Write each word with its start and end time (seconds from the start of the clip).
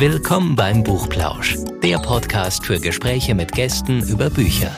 Willkommen 0.00 0.56
beim 0.56 0.82
Buchplausch, 0.82 1.58
der 1.82 1.98
Podcast 1.98 2.64
für 2.64 2.80
Gespräche 2.80 3.34
mit 3.34 3.52
Gästen 3.52 4.00
über 4.08 4.30
Bücher. 4.30 4.74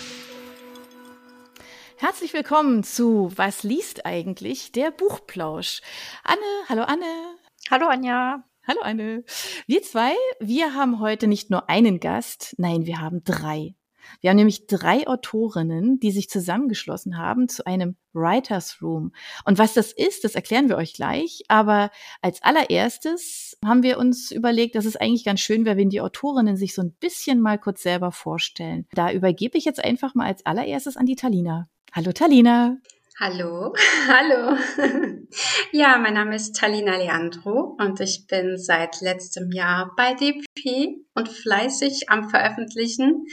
Herzlich 1.96 2.34
willkommen 2.34 2.82
zu 2.82 3.30
Was 3.36 3.62
liest 3.62 4.04
eigentlich 4.04 4.72
der 4.72 4.90
Buchplausch? 4.90 5.80
Anne, 6.24 6.40
hallo 6.68 6.82
Anne. 6.82 7.36
Hallo 7.70 7.86
Anja. 7.86 8.42
Hallo 8.66 8.80
Anne. 8.82 9.22
Wir 9.68 9.84
zwei, 9.84 10.12
wir 10.40 10.74
haben 10.74 10.98
heute 10.98 11.28
nicht 11.28 11.50
nur 11.50 11.70
einen 11.70 12.00
Gast, 12.00 12.56
nein, 12.58 12.84
wir 12.84 13.00
haben 13.00 13.22
drei. 13.22 13.76
Wir 14.20 14.30
haben 14.30 14.36
nämlich 14.36 14.66
drei 14.66 15.06
Autorinnen, 15.06 16.00
die 16.00 16.10
sich 16.10 16.28
zusammengeschlossen 16.28 17.18
haben 17.18 17.48
zu 17.48 17.66
einem 17.66 17.96
Writers 18.12 18.78
Room. 18.82 19.12
Und 19.44 19.58
was 19.58 19.74
das 19.74 19.92
ist, 19.92 20.24
das 20.24 20.34
erklären 20.34 20.68
wir 20.68 20.76
euch 20.76 20.94
gleich. 20.94 21.42
Aber 21.48 21.90
als 22.20 22.42
allererstes 22.42 23.56
haben 23.64 23.82
wir 23.82 23.98
uns 23.98 24.30
überlegt, 24.30 24.74
dass 24.74 24.84
es 24.84 24.96
eigentlich 24.96 25.24
ganz 25.24 25.40
schön 25.40 25.64
wäre, 25.64 25.76
wenn 25.76 25.90
die 25.90 26.00
Autorinnen 26.00 26.56
sich 26.56 26.74
so 26.74 26.82
ein 26.82 26.92
bisschen 26.92 27.40
mal 27.40 27.58
kurz 27.58 27.82
selber 27.82 28.12
vorstellen. 28.12 28.86
Da 28.92 29.12
übergebe 29.12 29.58
ich 29.58 29.64
jetzt 29.64 29.82
einfach 29.82 30.14
mal 30.14 30.26
als 30.26 30.44
allererstes 30.46 30.96
an 30.96 31.06
die 31.06 31.16
Talina. 31.16 31.68
Hallo 31.92 32.12
Talina. 32.12 32.76
Hallo, 33.20 33.74
hallo. 34.08 34.56
Ja, 35.74 35.96
mein 35.96 36.14
Name 36.14 36.36
ist 36.36 36.54
Talina 36.54 36.96
Leandro 36.96 37.76
und 37.78 37.98
ich 38.00 38.26
bin 38.26 38.58
seit 38.58 39.00
letztem 39.00 39.50
Jahr 39.52 39.92
bei 39.96 40.12
DP 40.12 40.98
und 41.14 41.30
fleißig 41.30 42.10
am 42.10 42.28
Veröffentlichen. 42.28 43.26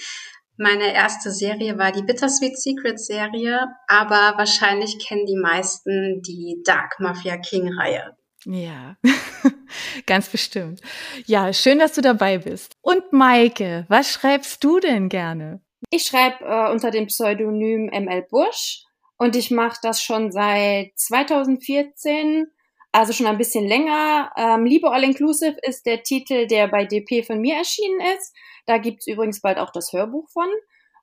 Meine 0.62 0.94
erste 0.94 1.32
Serie 1.32 1.78
war 1.78 1.94
die 1.94 2.04
Bittersweet 2.04 2.60
Secret 2.60 3.00
Serie, 3.00 3.66
aber 3.88 4.38
wahrscheinlich 4.38 5.00
kennen 5.00 5.26
die 5.26 5.40
meisten 5.42 6.22
die 6.22 6.62
Dark 6.66 7.00
Mafia 7.00 7.38
King 7.38 7.72
Reihe. 7.80 8.18
Ja, 8.44 8.98
ganz 10.06 10.28
bestimmt. 10.28 10.82
Ja, 11.26 11.54
schön, 11.54 11.80
dass 11.80 11.94
du 11.94 12.02
dabei 12.02 12.40
bist. 12.40 12.76
Und 12.82 13.14
Maike, 13.14 13.86
was 13.88 14.12
schreibst 14.12 14.62
du 14.62 14.82
denn 14.82 15.08
gerne? 15.08 15.62
Ich 15.92 16.04
schreibe 16.04 16.44
äh, 16.44 16.70
unter 16.70 16.92
dem 16.92 17.08
Pseudonym 17.08 17.86
ML 17.86 18.26
Busch 18.30 18.84
und 19.18 19.38
ich 19.38 19.52
mache 19.52 19.80
das 19.82 20.04
schon 20.04 20.30
seit 20.34 20.92
2014, 20.98 22.48
also 22.92 23.14
schon 23.14 23.28
ein 23.28 23.38
bisschen 23.38 23.68
länger. 23.68 24.32
Ähm, 24.38 24.66
Liebe 24.66 24.92
All 24.92 25.04
Inclusive 25.04 25.58
ist 25.62 25.86
der 25.86 26.04
Titel, 26.04 26.48
der 26.48 26.68
bei 26.68 26.86
DP 26.86 27.26
von 27.26 27.40
mir 27.40 27.56
erschienen 27.56 28.00
ist. 28.16 28.34
Da 28.66 28.78
gibt's 28.78 29.08
übrigens 29.08 29.42
bald 29.42 29.58
auch 29.58 29.72
das 29.72 29.94
Hörbuch 29.94 30.30
von. 30.30 30.48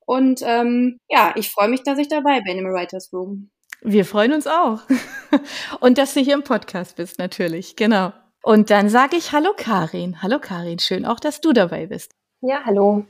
Und 0.04 0.40
ähm, 0.44 0.98
ja, 1.08 1.32
ich 1.36 1.50
freue 1.50 1.68
mich, 1.68 1.82
dass 1.82 1.98
ich 1.98 2.08
dabei 2.08 2.40
bin 2.40 2.58
im 2.58 2.66
Writers 2.66 3.12
Room. 3.12 3.50
Wir 3.82 4.04
freuen 4.04 4.32
uns 4.32 4.46
auch. 4.46 4.80
Und 5.80 5.98
dass 5.98 6.14
du 6.14 6.20
hier 6.20 6.34
im 6.34 6.44
Podcast 6.44 6.96
bist, 6.96 7.18
natürlich. 7.18 7.76
Genau. 7.76 8.12
Und 8.42 8.70
dann 8.70 8.88
sage 8.88 9.16
ich 9.16 9.32
Hallo 9.32 9.52
Karin. 9.56 10.22
Hallo 10.22 10.38
Karin, 10.38 10.78
schön 10.78 11.04
auch, 11.04 11.20
dass 11.20 11.40
du 11.40 11.52
dabei 11.52 11.86
bist. 11.86 12.12
Ja, 12.40 12.62
hallo. 12.64 13.04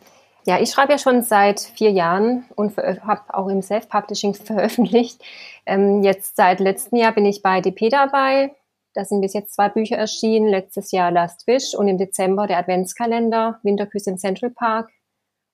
Ja, 0.47 0.61
ich 0.61 0.71
schreibe 0.71 0.93
ja 0.93 0.99
schon 0.99 1.23
seit 1.23 1.61
vier 1.61 1.91
Jahren 1.91 2.47
und 2.55 2.77
habe 2.77 3.35
auch 3.35 3.49
im 3.49 3.63
Self-Publishing 3.63 4.35
veröffentlicht. 4.35 5.21
Ähm, 5.67 6.03
jetzt 6.03 6.37
seit 6.37 6.61
letztem 6.61 6.99
Jahr 6.99 7.13
bin 7.13 7.27
ich 7.27 7.43
bei 7.43 7.61
DP 7.61 7.91
dabei. 7.91 8.55
Da 8.97 9.05
sind 9.05 9.21
bis 9.21 9.35
jetzt 9.35 9.55
zwei 9.55 9.69
Bücher 9.69 9.97
erschienen. 9.97 10.49
Letztes 10.49 10.91
Jahr 10.91 11.11
Last 11.11 11.47
Wish 11.47 11.75
und 11.75 11.87
im 11.87 11.99
Dezember 11.99 12.47
der 12.47 12.57
Adventskalender 12.57 13.61
Winterküsse 13.63 14.09
im 14.09 14.17
Central 14.17 14.49
Park. 14.49 14.91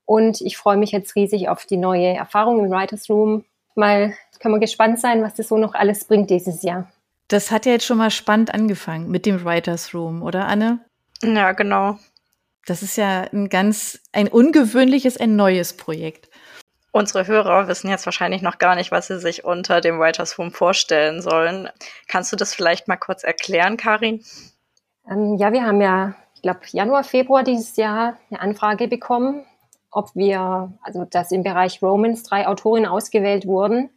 Und 0.05 0.41
ich 0.41 0.57
freue 0.57 0.77
mich 0.77 0.93
jetzt 0.93 1.17
riesig 1.17 1.49
auf 1.49 1.67
die 1.67 1.77
neue 1.77 2.15
Erfahrung 2.15 2.65
im 2.65 2.71
Writers 2.71 3.11
Room. 3.11 3.45
Mal 3.75 4.15
können 4.39 4.55
wir 4.55 4.61
gespannt 4.61 5.01
sein, 5.01 5.23
was 5.25 5.35
das 5.35 5.49
so 5.49 5.59
noch 5.59 5.75
alles 5.75 6.05
bringt 6.05 6.31
dieses 6.31 6.63
Jahr. 6.63 6.89
Das 7.27 7.51
hat 7.51 7.67
ja 7.67 7.73
jetzt 7.73 7.85
schon 7.85 7.99
mal 7.99 8.11
spannend 8.11 8.55
angefangen 8.55 9.11
mit 9.11 9.27
dem 9.27 9.45
Writers 9.45 9.93
Room, 9.93 10.23
oder 10.23 10.47
Anne? 10.47 10.79
Ja, 11.23 11.51
genau. 11.51 11.99
Das 12.67 12.83
ist 12.83 12.97
ja 12.97 13.23
ein 13.33 13.49
ganz, 13.49 14.01
ein 14.13 14.29
ungewöhnliches, 14.29 15.17
ein 15.17 15.35
neues 15.35 15.77
Projekt. 15.77 16.29
Unsere 16.95 17.27
Hörer 17.27 17.69
wissen 17.69 17.89
jetzt 17.89 18.05
wahrscheinlich 18.05 18.43
noch 18.43 18.59
gar 18.59 18.75
nicht, 18.75 18.93
was 18.93 19.07
sie 19.07 19.19
sich 19.19 19.45
unter 19.45 19.81
dem 19.81 19.99
Writers 19.99 20.39
Room 20.39 20.53
vorstellen 20.53 21.23
sollen. 21.23 21.71
Kannst 22.07 22.31
du 22.33 22.37
das 22.37 22.55
vielleicht 22.55 22.87
mal 22.87 22.99
kurz 22.99 23.25
erklären, 23.25 23.79
Karin? 23.79 24.23
Ähm, 25.11 25.37
ja, 25.39 25.55
wir 25.55 25.65
haben 25.65 25.81
ja, 25.81 26.15
ich 26.35 26.43
glaube, 26.43 26.61
Januar, 26.71 27.03
Februar 27.03 27.45
dieses 27.45 27.77
Jahr 27.77 28.19
eine 28.31 28.41
Anfrage 28.41 28.89
bekommen, 28.89 29.47
ob 29.91 30.15
wir, 30.15 30.71
also 30.83 31.07
dass 31.07 31.33
im 31.33 31.43
Bereich 31.43 31.81
Romans 31.81 32.25
drei 32.25 32.47
Autorinnen 32.47 32.91
ausgewählt 32.91 33.47
wurden. 33.47 33.89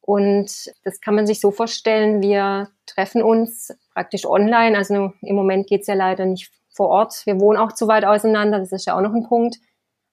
Und 0.00 0.72
das 0.84 1.00
kann 1.00 1.16
man 1.16 1.26
sich 1.26 1.40
so 1.40 1.50
vorstellen, 1.50 2.22
wir 2.22 2.68
treffen 2.86 3.22
uns 3.22 3.76
praktisch 3.94 4.26
online. 4.26 4.78
Also 4.78 5.12
im 5.22 5.34
Moment 5.34 5.66
geht's 5.66 5.88
ja 5.88 5.94
leider 5.94 6.24
nicht 6.24 6.52
vor 6.70 6.88
Ort. 6.88 7.26
Wir 7.26 7.40
wohnen 7.40 7.58
auch 7.58 7.72
zu 7.72 7.88
weit 7.88 8.04
auseinander, 8.04 8.60
das 8.60 8.70
ist 8.70 8.86
ja 8.86 8.96
auch 8.96 9.00
noch 9.00 9.12
ein 9.12 9.26
Punkt. 9.28 9.56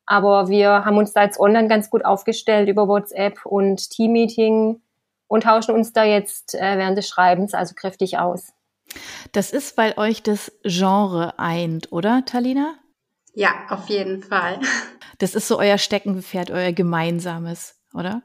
Aber 0.09 0.49
wir 0.49 0.85
haben 0.85 0.97
uns 0.97 1.13
da 1.13 1.21
jetzt 1.21 1.39
online 1.39 1.67
ganz 1.67 1.91
gut 1.91 2.03
aufgestellt 2.03 2.67
über 2.67 2.87
WhatsApp 2.87 3.45
und 3.45 3.91
Teammeeting 3.91 4.81
und 5.27 5.43
tauschen 5.43 5.75
uns 5.75 5.93
da 5.93 6.03
jetzt 6.03 6.55
äh, 6.55 6.79
während 6.79 6.97
des 6.97 7.07
Schreibens 7.07 7.53
also 7.53 7.75
kräftig 7.75 8.17
aus. 8.17 8.51
Das 9.33 9.51
ist, 9.51 9.77
weil 9.77 9.93
euch 9.97 10.23
das 10.23 10.51
Genre 10.63 11.37
eint, 11.37 11.91
oder, 11.91 12.25
Talina? 12.25 12.73
Ja, 13.35 13.51
auf 13.69 13.87
jeden 13.87 14.23
Fall. 14.23 14.59
Das 15.19 15.35
ist 15.35 15.47
so 15.47 15.59
euer 15.59 15.77
Steckenpferd, 15.77 16.49
euer 16.49 16.71
gemeinsames 16.71 17.78
oder? 17.93 18.21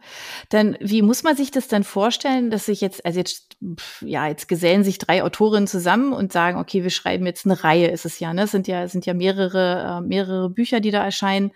Dann, 0.50 0.76
wie 0.80 1.02
muss 1.02 1.22
man 1.22 1.36
sich 1.36 1.50
das 1.50 1.69
dann 1.69 1.84
vorstellen, 1.84 2.50
dass 2.50 2.66
sich 2.66 2.80
jetzt, 2.80 3.04
also 3.04 3.19
jetzt, 3.19 3.56
ja, 4.00 4.28
jetzt 4.28 4.48
gesellen 4.48 4.84
sich 4.84 4.98
drei 4.98 5.22
Autorinnen 5.22 5.66
zusammen 5.66 6.12
und 6.12 6.32
sagen, 6.32 6.58
okay, 6.58 6.82
wir 6.82 6.91
schreiben 6.91 7.26
jetzt 7.26 7.47
eine 7.47 7.64
Reihe, 7.64 7.88
ist 7.88 8.04
es 8.04 8.20
ja, 8.20 8.34
ne? 8.34 8.42
Es 8.42 8.50
sind 8.50 8.69
ja, 8.69 8.86
sind 8.88 9.06
ja 9.06 9.14
mehrere, 9.14 9.98
äh, 9.98 10.06
mehrere 10.06 10.50
Bücher, 10.50 10.80
die 10.80 10.91
da 10.91 11.02
erscheinen. 11.04 11.52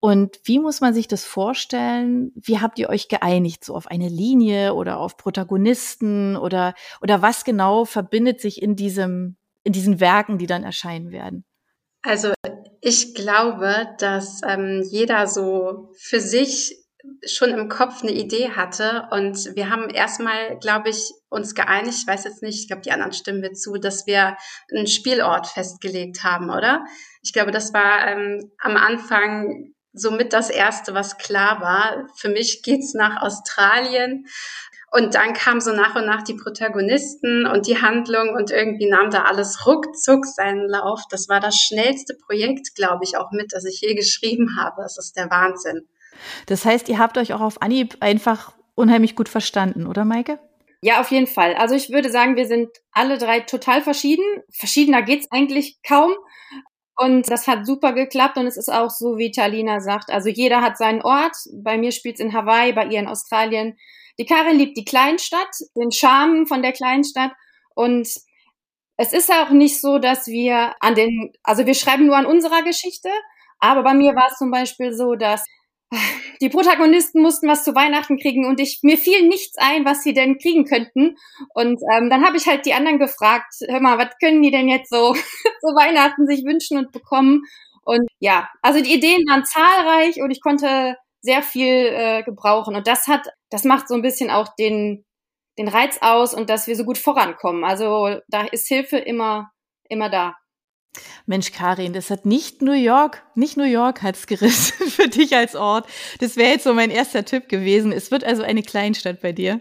Und 0.00 0.38
wie 0.44 0.60
muss 0.60 0.80
man 0.80 0.94
sich 0.94 1.08
das 1.08 1.24
vorstellen? 1.24 2.32
Wie 2.36 2.60
habt 2.60 2.78
ihr 2.78 2.88
euch 2.88 3.08
geeinigt? 3.08 3.64
So 3.64 3.74
auf 3.74 3.88
eine 3.88 4.08
Linie 4.08 4.74
oder 4.74 4.98
auf 4.98 5.16
Protagonisten 5.16 6.36
oder, 6.36 6.74
oder 7.02 7.20
was 7.20 7.44
genau 7.44 7.84
verbindet 7.84 8.40
sich 8.40 8.62
in 8.62 8.76
diesem, 8.76 9.36
in 9.64 9.72
diesen 9.72 9.98
Werken, 9.98 10.38
die 10.38 10.46
dann 10.46 10.62
erscheinen 10.62 11.10
werden? 11.10 11.44
Also 12.02 12.32
ich 12.80 13.14
glaube, 13.14 13.88
dass 13.98 14.40
ähm, 14.46 14.82
jeder 14.88 15.26
so 15.26 15.90
für 15.98 16.20
sich 16.20 16.76
schon 17.26 17.50
im 17.50 17.68
Kopf 17.68 18.02
eine 18.02 18.12
Idee 18.12 18.50
hatte 18.50 19.08
und 19.10 19.54
wir 19.56 19.70
haben 19.70 19.90
erstmal, 19.90 20.58
glaube 20.58 20.90
ich, 20.90 21.12
uns 21.28 21.54
geeinigt, 21.54 21.98
ich 22.00 22.06
weiß 22.06 22.24
jetzt 22.24 22.42
nicht, 22.42 22.60
ich 22.60 22.68
glaube, 22.68 22.82
die 22.82 22.92
anderen 22.92 23.12
stimmen 23.12 23.40
mir 23.40 23.52
zu, 23.52 23.76
dass 23.76 24.06
wir 24.06 24.36
einen 24.72 24.86
Spielort 24.86 25.46
festgelegt 25.46 26.24
haben, 26.24 26.50
oder? 26.50 26.84
Ich 27.22 27.32
glaube, 27.32 27.50
das 27.50 27.74
war 27.74 28.06
ähm, 28.06 28.50
am 28.60 28.76
Anfang 28.76 29.74
somit 29.92 30.32
das 30.32 30.50
Erste, 30.50 30.94
was 30.94 31.18
klar 31.18 31.60
war. 31.60 32.08
Für 32.16 32.28
mich 32.28 32.62
geht's 32.62 32.94
nach 32.94 33.22
Australien. 33.22 34.26
Und 34.90 35.14
dann 35.14 35.34
kamen 35.34 35.60
so 35.60 35.72
nach 35.72 35.96
und 35.96 36.06
nach 36.06 36.22
die 36.22 36.34
Protagonisten 36.34 37.46
und 37.46 37.66
die 37.66 37.82
Handlung 37.82 38.34
und 38.34 38.50
irgendwie 38.50 38.88
nahm 38.88 39.10
da 39.10 39.24
alles 39.24 39.66
ruckzuck 39.66 40.24
seinen 40.24 40.66
Lauf. 40.66 41.02
Das 41.10 41.28
war 41.28 41.40
das 41.40 41.56
schnellste 41.56 42.14
Projekt, 42.14 42.74
glaube 42.74 43.04
ich, 43.04 43.18
auch 43.18 43.30
mit, 43.30 43.52
das 43.52 43.66
ich 43.66 43.82
je 43.82 43.94
geschrieben 43.94 44.56
habe. 44.58 44.82
Das 44.82 44.96
ist 44.96 45.16
der 45.16 45.30
Wahnsinn. 45.30 45.86
Das 46.46 46.64
heißt, 46.64 46.88
ihr 46.88 46.98
habt 46.98 47.18
euch 47.18 47.32
auch 47.32 47.40
auf 47.40 47.62
Anhieb 47.62 47.96
einfach 48.00 48.52
unheimlich 48.74 49.16
gut 49.16 49.28
verstanden, 49.28 49.86
oder 49.86 50.04
Maike? 50.04 50.38
Ja, 50.80 51.00
auf 51.00 51.10
jeden 51.10 51.26
Fall. 51.26 51.54
Also 51.54 51.74
ich 51.74 51.90
würde 51.90 52.10
sagen, 52.10 52.36
wir 52.36 52.46
sind 52.46 52.68
alle 52.92 53.18
drei 53.18 53.40
total 53.40 53.82
verschieden. 53.82 54.24
Verschiedener 54.52 55.02
geht's 55.02 55.26
eigentlich 55.30 55.78
kaum. 55.86 56.12
Und 56.96 57.30
das 57.30 57.46
hat 57.46 57.66
super 57.66 57.92
geklappt 57.92 58.38
und 58.38 58.46
es 58.46 58.56
ist 58.56 58.72
auch 58.72 58.90
so, 58.90 59.18
wie 59.18 59.30
Talina 59.30 59.80
sagt. 59.80 60.10
Also 60.10 60.28
jeder 60.28 60.60
hat 60.62 60.76
seinen 60.76 61.02
Ort. 61.02 61.36
Bei 61.52 61.78
mir 61.78 61.92
spielt's 61.92 62.20
in 62.20 62.32
Hawaii, 62.32 62.72
bei 62.72 62.86
ihr 62.86 62.98
in 62.98 63.08
Australien. 63.08 63.76
Die 64.18 64.26
Karin 64.26 64.58
liebt 64.58 64.76
die 64.76 64.84
Kleinstadt, 64.84 65.50
den 65.76 65.92
Charme 65.92 66.46
von 66.46 66.62
der 66.62 66.72
Kleinstadt. 66.72 67.32
Und 67.74 68.08
es 68.96 69.12
ist 69.12 69.32
auch 69.32 69.50
nicht 69.50 69.80
so, 69.80 69.98
dass 69.98 70.26
wir 70.26 70.74
an 70.80 70.96
den, 70.96 71.32
also 71.44 71.66
wir 71.66 71.74
schreiben 71.74 72.06
nur 72.06 72.16
an 72.16 72.26
unserer 72.26 72.62
Geschichte. 72.62 73.10
Aber 73.60 73.84
bei 73.84 73.94
mir 73.94 74.14
war 74.16 74.28
es 74.30 74.38
zum 74.38 74.50
Beispiel 74.50 74.92
so, 74.92 75.14
dass 75.14 75.44
die 76.40 76.48
Protagonisten 76.48 77.22
mussten 77.22 77.48
was 77.48 77.64
zu 77.64 77.74
Weihnachten 77.74 78.18
kriegen 78.18 78.46
und 78.46 78.60
ich 78.60 78.80
mir 78.82 78.98
fiel 78.98 79.26
nichts 79.26 79.56
ein, 79.58 79.84
was 79.84 80.02
sie 80.02 80.12
denn 80.12 80.38
kriegen 80.38 80.64
könnten. 80.64 81.16
Und 81.54 81.80
ähm, 81.92 82.10
dann 82.10 82.24
habe 82.24 82.36
ich 82.36 82.46
halt 82.46 82.66
die 82.66 82.74
anderen 82.74 82.98
gefragt, 82.98 83.54
hör 83.68 83.80
mal, 83.80 83.98
was 83.98 84.14
können 84.20 84.42
die 84.42 84.50
denn 84.50 84.68
jetzt 84.68 84.90
so 84.90 85.14
zu 85.60 85.66
Weihnachten 85.74 86.26
sich 86.26 86.44
wünschen 86.44 86.78
und 86.78 86.92
bekommen? 86.92 87.42
Und 87.84 88.06
ja, 88.20 88.48
also 88.60 88.82
die 88.82 88.92
Ideen 88.92 89.24
waren 89.26 89.44
zahlreich 89.44 90.20
und 90.20 90.30
ich 90.30 90.42
konnte 90.42 90.96
sehr 91.20 91.42
viel 91.42 91.86
äh, 91.86 92.22
gebrauchen. 92.22 92.76
Und 92.76 92.86
das 92.86 93.06
hat, 93.06 93.26
das 93.50 93.64
macht 93.64 93.88
so 93.88 93.94
ein 93.94 94.02
bisschen 94.02 94.30
auch 94.30 94.54
den, 94.58 95.04
den 95.58 95.68
Reiz 95.68 95.98
aus 96.00 96.34
und 96.34 96.50
dass 96.50 96.66
wir 96.66 96.76
so 96.76 96.84
gut 96.84 96.98
vorankommen. 96.98 97.64
Also 97.64 98.20
da 98.28 98.42
ist 98.42 98.68
Hilfe 98.68 98.98
immer, 98.98 99.50
immer 99.88 100.10
da. 100.10 100.36
Mensch, 101.26 101.52
Karin, 101.52 101.92
das 101.92 102.10
hat 102.10 102.26
nicht 102.26 102.62
New 102.62 102.72
York, 102.72 103.22
nicht 103.34 103.56
New 103.56 103.64
York 103.64 104.02
hat's 104.02 104.26
gerissen 104.26 104.86
für 104.90 105.08
dich 105.08 105.36
als 105.36 105.56
Ort. 105.56 105.86
Das 106.20 106.36
wäre 106.36 106.50
jetzt 106.50 106.64
so 106.64 106.74
mein 106.74 106.90
erster 106.90 107.24
Tipp 107.24 107.48
gewesen. 107.48 107.92
Es 107.92 108.10
wird 108.10 108.24
also 108.24 108.42
eine 108.42 108.62
Kleinstadt 108.62 109.20
bei 109.20 109.32
dir. 109.32 109.60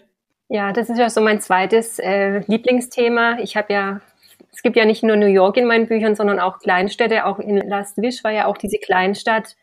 Ja, 0.50 0.72
das 0.72 0.90
ist 0.90 0.98
ja 0.98 1.10
so 1.10 1.22
mein 1.22 1.42
zweites 1.42 2.00
äh, 2.00 2.40
Lieblingsthema. 2.48 3.40
Ich 3.40 3.58
habe 3.58 3.74
ja 3.74 4.02
es 4.58 4.64
gibt 4.64 4.76
ja 4.76 4.86
nicht 4.86 5.04
nur 5.04 5.16
New 5.16 5.28
York 5.28 5.56
in 5.58 5.68
meinen 5.68 5.86
Büchern, 5.86 6.16
sondern 6.16 6.40
auch 6.40 6.58
Kleinstädte. 6.58 7.26
Auch 7.26 7.38
in 7.38 7.58
Last 7.58 7.98
Wish 7.98 8.24
war 8.24 8.32
ja 8.32 8.48
auch 8.48 8.58
diese 8.58 8.80
Kleinstadt. 8.80 9.56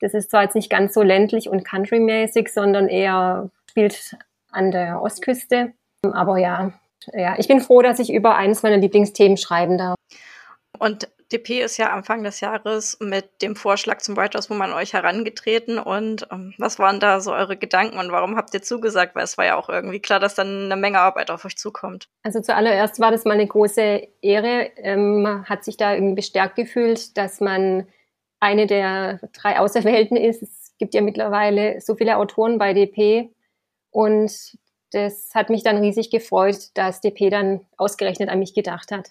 Das 0.00 0.14
ist 0.14 0.30
zwar 0.30 0.44
jetzt 0.44 0.54
nicht 0.54 0.70
ganz 0.70 0.94
so 0.94 1.02
ländlich 1.02 1.50
und 1.50 1.62
countrymäßig, 1.62 2.48
sondern 2.48 2.88
eher 2.88 3.50
spielt 3.68 4.16
an 4.50 4.70
der 4.70 5.02
Ostküste. 5.02 5.74
Aber 6.02 6.38
ja, 6.38 6.72
ja, 7.12 7.34
ich 7.38 7.48
bin 7.48 7.60
froh, 7.60 7.82
dass 7.82 7.98
ich 7.98 8.10
über 8.10 8.36
eines 8.36 8.62
meiner 8.62 8.78
Lieblingsthemen 8.78 9.36
schreiben 9.36 9.76
darf. 9.76 9.96
Und 10.78 11.08
DP 11.32 11.60
ist 11.60 11.76
ja 11.76 11.90
Anfang 11.92 12.24
des 12.24 12.40
Jahres 12.40 12.98
mit 13.00 13.42
dem 13.42 13.54
Vorschlag 13.54 13.98
zum 13.98 14.16
Writers 14.16 14.50
Woman 14.50 14.72
euch 14.72 14.94
herangetreten. 14.94 15.78
Und 15.78 16.26
ähm, 16.32 16.54
was 16.58 16.78
waren 16.78 16.98
da 16.98 17.20
so 17.20 17.32
eure 17.32 17.56
Gedanken 17.56 17.98
und 17.98 18.10
warum 18.10 18.36
habt 18.36 18.52
ihr 18.54 18.62
zugesagt? 18.62 19.14
Weil 19.14 19.24
es 19.24 19.38
war 19.38 19.44
ja 19.44 19.56
auch 19.56 19.68
irgendwie 19.68 20.00
klar, 20.00 20.18
dass 20.18 20.34
dann 20.34 20.64
eine 20.64 20.76
Menge 20.76 20.98
Arbeit 20.98 21.30
auf 21.30 21.44
euch 21.44 21.56
zukommt. 21.56 22.08
Also 22.24 22.40
zuallererst 22.40 22.98
war 22.98 23.12
das 23.12 23.24
mal 23.24 23.34
eine 23.34 23.46
große 23.46 24.08
Ehre. 24.22 24.70
Ähm, 24.76 25.22
man 25.22 25.44
hat 25.44 25.64
sich 25.64 25.76
da 25.76 25.94
irgendwie 25.94 26.16
bestärkt 26.16 26.56
gefühlt, 26.56 27.16
dass 27.16 27.40
man 27.40 27.86
eine 28.40 28.66
der 28.66 29.20
drei 29.32 29.60
Auserwählten 29.60 30.16
ist. 30.16 30.42
Es 30.42 30.74
gibt 30.78 30.94
ja 30.94 31.00
mittlerweile 31.00 31.80
so 31.80 31.94
viele 31.94 32.16
Autoren 32.16 32.58
bei 32.58 32.74
DP. 32.74 33.30
Und 33.90 34.58
das 34.92 35.30
hat 35.34 35.50
mich 35.50 35.62
dann 35.62 35.78
riesig 35.78 36.10
gefreut, 36.10 36.70
dass 36.74 37.00
DP 37.00 37.30
dann 37.30 37.60
ausgerechnet 37.76 38.28
an 38.28 38.40
mich 38.40 38.54
gedacht 38.54 38.90
hat 38.90 39.10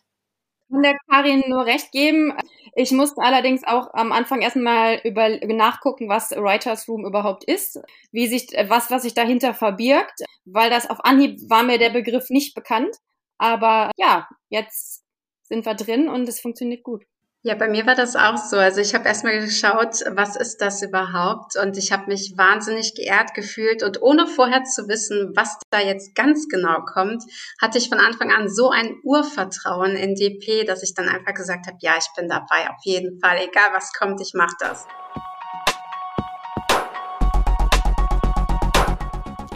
kann 0.70 0.84
der 0.84 0.98
Karin 1.10 1.44
nur 1.48 1.66
recht 1.66 1.92
geben. 1.92 2.34
Ich 2.76 2.92
musste 2.92 3.22
allerdings 3.22 3.64
auch 3.66 3.90
am 3.94 4.12
Anfang 4.12 4.42
erstmal 4.42 5.00
über 5.04 5.30
nachgucken, 5.54 6.10
was 6.10 6.32
Writers 6.32 6.88
Room 6.88 7.06
überhaupt 7.06 7.44
ist, 7.44 7.80
wie 8.12 8.28
sich 8.28 8.48
was 8.68 8.92
was 8.92 9.04
sich 9.04 9.14
dahinter 9.14 9.54
verbirgt, 9.54 10.22
weil 10.46 10.70
das 10.70 10.90
auf 10.90 11.04
Anhieb 11.04 11.40
war 11.50 11.64
mir 11.64 11.78
der 11.80 11.90
Begriff 11.90 12.30
nicht 12.30 12.56
bekannt, 12.56 12.96
aber 13.38 13.92
ja, 13.98 14.28
jetzt 14.50 15.04
sind 15.44 15.66
wir 15.66 15.76
drin 15.76 16.08
und 16.10 16.28
es 16.30 16.40
funktioniert 16.40 16.84
gut. 16.84 17.04
Ja, 17.42 17.56
bei 17.56 17.70
mir 17.70 17.86
war 17.86 17.96
das 17.96 18.18
auch 18.18 18.36
so. 18.36 18.58
Also 18.58 18.82
ich 18.82 18.94
habe 18.94 19.08
erstmal 19.08 19.40
geschaut, 19.40 20.04
was 20.12 20.36
ist 20.36 20.58
das 20.58 20.82
überhaupt? 20.82 21.56
Und 21.56 21.78
ich 21.78 21.94
habe 21.94 22.08
mich 22.08 22.34
wahnsinnig 22.36 22.96
geehrt 22.96 23.34
gefühlt. 23.34 23.82
Und 23.82 24.02
ohne 24.02 24.28
vorher 24.28 24.66
zu 24.66 24.90
wissen, 24.90 25.32
was 25.38 25.58
da 25.70 25.80
jetzt 25.80 26.16
ganz 26.16 26.50
genau 26.50 26.82
kommt, 26.82 27.24
hatte 27.62 27.78
ich 27.78 27.88
von 27.88 28.00
Anfang 28.00 28.34
an 28.34 28.50
so 28.50 28.70
ein 28.72 29.00
Urvertrauen 29.04 29.96
in 29.96 30.16
DP, 30.16 30.66
dass 30.66 30.84
ich 30.84 30.94
dann 30.94 31.08
einfach 31.08 31.34
gesagt 31.34 31.66
habe, 31.68 31.78
ja, 31.80 31.94
ich 31.98 32.10
bin 32.18 32.28
dabei, 32.28 32.70
auf 32.72 32.84
jeden 32.84 33.22
Fall. 33.22 33.38
Egal 33.38 33.70
was 33.74 33.94
kommt, 33.94 34.20
ich 34.20 34.34
mache 34.34 34.56
das. 34.60 34.86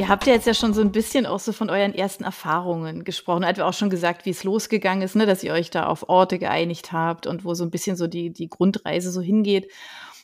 Ihr 0.04 0.10
habt 0.10 0.28
ja 0.28 0.34
jetzt 0.34 0.46
ja 0.46 0.54
schon 0.54 0.74
so 0.74 0.82
ein 0.82 0.92
bisschen 0.92 1.26
auch 1.26 1.40
so 1.40 1.54
von 1.54 1.70
euren 1.70 1.96
ersten 1.96 2.26
Erfahrungen 2.26 3.06
gesprochen. 3.06 3.46
Hat 3.46 3.58
auch 3.62 3.72
schon 3.72 3.90
gesagt, 3.90 4.26
wie 4.26 4.32
es 4.32 4.44
losgegangen 4.44 5.02
ist, 5.02 5.16
ne, 5.16 5.26
dass 5.26 5.46
ihr 5.46 5.54
euch 5.54 5.70
da 5.70 5.86
auf 5.86 6.10
Orte 6.10 6.40
geeinigt 6.40 6.92
habt 6.92 7.26
und 7.26 7.46
wo 7.46 7.54
so 7.54 7.64
ein 7.64 7.70
bisschen 7.70 7.96
so 7.96 8.08
die, 8.08 8.30
die 8.30 8.50
Grundreise 8.50 9.14
so 9.14 9.22
hingeht. 9.22 9.72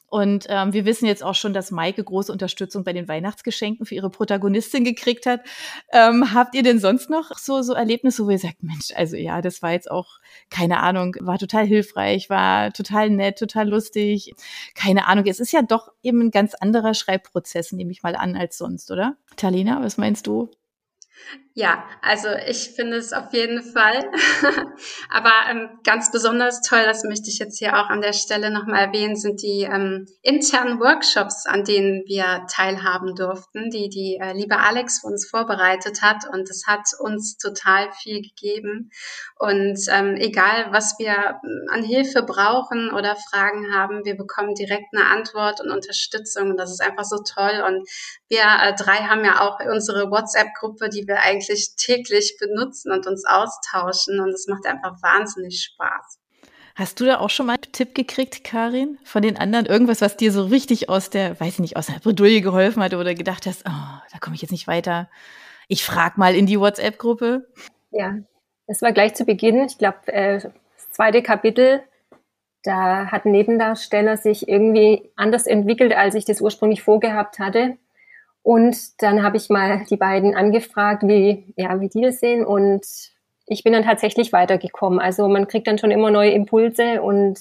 Und 0.09 0.45
ähm, 0.49 0.73
wir 0.73 0.85
wissen 0.85 1.05
jetzt 1.05 1.23
auch 1.23 1.35
schon, 1.35 1.53
dass 1.53 1.71
Maike 1.71 2.03
große 2.03 2.31
Unterstützung 2.31 2.83
bei 2.83 2.93
den 2.93 3.07
Weihnachtsgeschenken 3.07 3.85
für 3.85 3.95
ihre 3.95 4.09
Protagonistin 4.09 4.83
gekriegt 4.83 5.25
hat. 5.25 5.41
Ähm, 5.91 6.33
habt 6.33 6.55
ihr 6.55 6.63
denn 6.63 6.79
sonst 6.79 7.09
noch 7.09 7.37
so, 7.37 7.61
so 7.61 7.73
Erlebnisse, 7.73 8.25
wo 8.25 8.29
ihr 8.29 8.39
sagt, 8.39 8.63
Mensch, 8.63 8.91
also 8.95 9.15
ja, 9.15 9.41
das 9.41 9.61
war 9.61 9.71
jetzt 9.71 9.89
auch, 9.89 10.19
keine 10.49 10.79
Ahnung, 10.81 11.15
war 11.19 11.37
total 11.37 11.65
hilfreich, 11.65 12.29
war 12.29 12.71
total 12.73 13.09
nett, 13.09 13.37
total 13.37 13.69
lustig. 13.69 14.33
Keine 14.75 15.07
Ahnung, 15.07 15.25
es 15.27 15.39
ist 15.39 15.51
ja 15.51 15.61
doch 15.61 15.91
eben 16.01 16.21
ein 16.21 16.31
ganz 16.31 16.55
anderer 16.55 16.93
Schreibprozess, 16.93 17.71
nehme 17.71 17.91
ich 17.91 18.03
mal 18.03 18.15
an, 18.15 18.35
als 18.35 18.57
sonst, 18.57 18.91
oder? 18.91 19.15
Talina, 19.35 19.81
was 19.81 19.97
meinst 19.97 20.27
du? 20.27 20.49
Ja, 21.59 21.83
also 22.01 22.29
ich 22.47 22.69
finde 22.69 22.95
es 22.95 23.11
auf 23.11 23.33
jeden 23.33 23.61
Fall. 23.61 24.09
Aber 25.09 25.33
ähm, 25.49 25.67
ganz 25.83 26.09
besonders 26.09 26.61
toll, 26.61 26.83
das 26.85 27.03
möchte 27.03 27.29
ich 27.29 27.37
jetzt 27.37 27.59
hier 27.59 27.77
auch 27.77 27.89
an 27.89 27.99
der 27.99 28.13
Stelle 28.13 28.49
nochmal 28.49 28.85
erwähnen, 28.85 29.17
sind 29.17 29.41
die 29.41 29.63
ähm, 29.63 30.07
internen 30.21 30.79
Workshops, 30.79 31.45
an 31.47 31.65
denen 31.65 32.03
wir 32.05 32.45
teilhaben 32.49 33.13
durften, 33.13 33.69
die 33.71 33.89
die 33.89 34.17
äh, 34.21 34.31
liebe 34.31 34.57
Alex 34.57 35.01
für 35.01 35.07
uns 35.07 35.29
vorbereitet 35.29 36.01
hat. 36.01 36.23
Und 36.31 36.49
es 36.49 36.65
hat 36.65 36.87
uns 36.97 37.35
total 37.35 37.91
viel 37.91 38.21
gegeben. 38.21 38.89
Und 39.37 39.79
ähm, 39.89 40.15
egal, 40.15 40.67
was 40.71 40.95
wir 40.97 41.41
ähm, 41.43 41.65
an 41.73 41.83
Hilfe 41.83 42.23
brauchen 42.23 42.89
oder 42.93 43.17
Fragen 43.29 43.73
haben, 43.73 44.05
wir 44.05 44.15
bekommen 44.15 44.55
direkt 44.55 44.95
eine 44.95 45.07
Antwort 45.07 45.59
und 45.59 45.71
Unterstützung. 45.71 46.55
Das 46.55 46.71
ist 46.71 46.81
einfach 46.81 47.03
so 47.03 47.17
toll. 47.17 47.65
Und 47.67 47.85
wir 48.29 48.43
äh, 48.43 48.73
drei 48.75 48.95
haben 49.09 49.25
ja 49.25 49.41
auch 49.41 49.59
unsere 49.59 50.09
WhatsApp-Gruppe, 50.09 50.87
die 50.87 51.05
wir 51.05 51.19
eigentlich 51.19 51.48
täglich 51.75 52.37
benutzen 52.39 52.91
und 52.91 53.07
uns 53.07 53.25
austauschen. 53.25 54.19
Und 54.19 54.29
es 54.29 54.47
macht 54.47 54.65
einfach 54.65 55.01
wahnsinnig 55.01 55.61
Spaß. 55.61 56.19
Hast 56.75 56.99
du 57.01 57.05
da 57.05 57.19
auch 57.19 57.29
schon 57.29 57.47
mal 57.47 57.55
einen 57.61 57.73
Tipp 57.73 57.93
gekriegt, 57.93 58.45
Karin, 58.45 58.97
von 59.03 59.21
den 59.21 59.37
anderen? 59.37 59.65
Irgendwas, 59.65 59.99
was 59.99 60.15
dir 60.15 60.31
so 60.31 60.45
richtig 60.45 60.87
aus 60.87 61.09
der, 61.09 61.37
weiß 61.39 61.55
ich 61.55 61.59
nicht, 61.59 61.75
aus 61.75 61.87
der 61.87 61.99
Bredouille 61.99 62.41
geholfen 62.41 62.81
hat 62.81 62.93
oder 62.93 63.15
gedacht 63.15 63.45
hast, 63.47 63.65
oh, 63.67 63.99
da 64.11 64.19
komme 64.21 64.35
ich 64.35 64.41
jetzt 64.41 64.51
nicht 64.51 64.67
weiter. 64.67 65.09
Ich 65.67 65.83
frage 65.83 66.17
mal 66.17 66.35
in 66.35 66.45
die 66.45 66.59
WhatsApp-Gruppe. 66.59 67.47
Ja, 67.91 68.19
das 68.65 68.81
war 68.81 68.93
gleich 68.93 69.13
zu 69.13 69.25
Beginn. 69.25 69.65
Ich 69.65 69.77
glaube, 69.77 70.07
äh, 70.07 70.39
das 70.39 70.89
zweite 70.91 71.21
Kapitel, 71.21 71.83
da 72.63 73.07
hat 73.07 73.25
ein 73.25 73.31
Nebendarsteller 73.31 74.15
sich 74.15 74.47
irgendwie 74.47 75.11
anders 75.15 75.47
entwickelt, 75.47 75.91
als 75.93 76.15
ich 76.15 76.23
das 76.23 76.39
ursprünglich 76.39 76.81
vorgehabt 76.81 77.39
hatte. 77.39 77.77
Und 78.43 79.01
dann 79.01 79.23
habe 79.23 79.37
ich 79.37 79.49
mal 79.49 79.83
die 79.89 79.97
beiden 79.97 80.35
angefragt, 80.35 81.03
wie, 81.07 81.53
ja, 81.57 81.79
wie 81.81 81.89
die 81.89 82.01
das 82.01 82.19
sehen. 82.19 82.45
Und 82.45 82.85
ich 83.47 83.63
bin 83.63 83.73
dann 83.73 83.83
tatsächlich 83.83 84.31
weitergekommen. 84.33 84.99
Also 84.99 85.27
man 85.27 85.47
kriegt 85.47 85.67
dann 85.67 85.77
schon 85.77 85.91
immer 85.91 86.11
neue 86.11 86.31
Impulse 86.31 87.01
und 87.01 87.39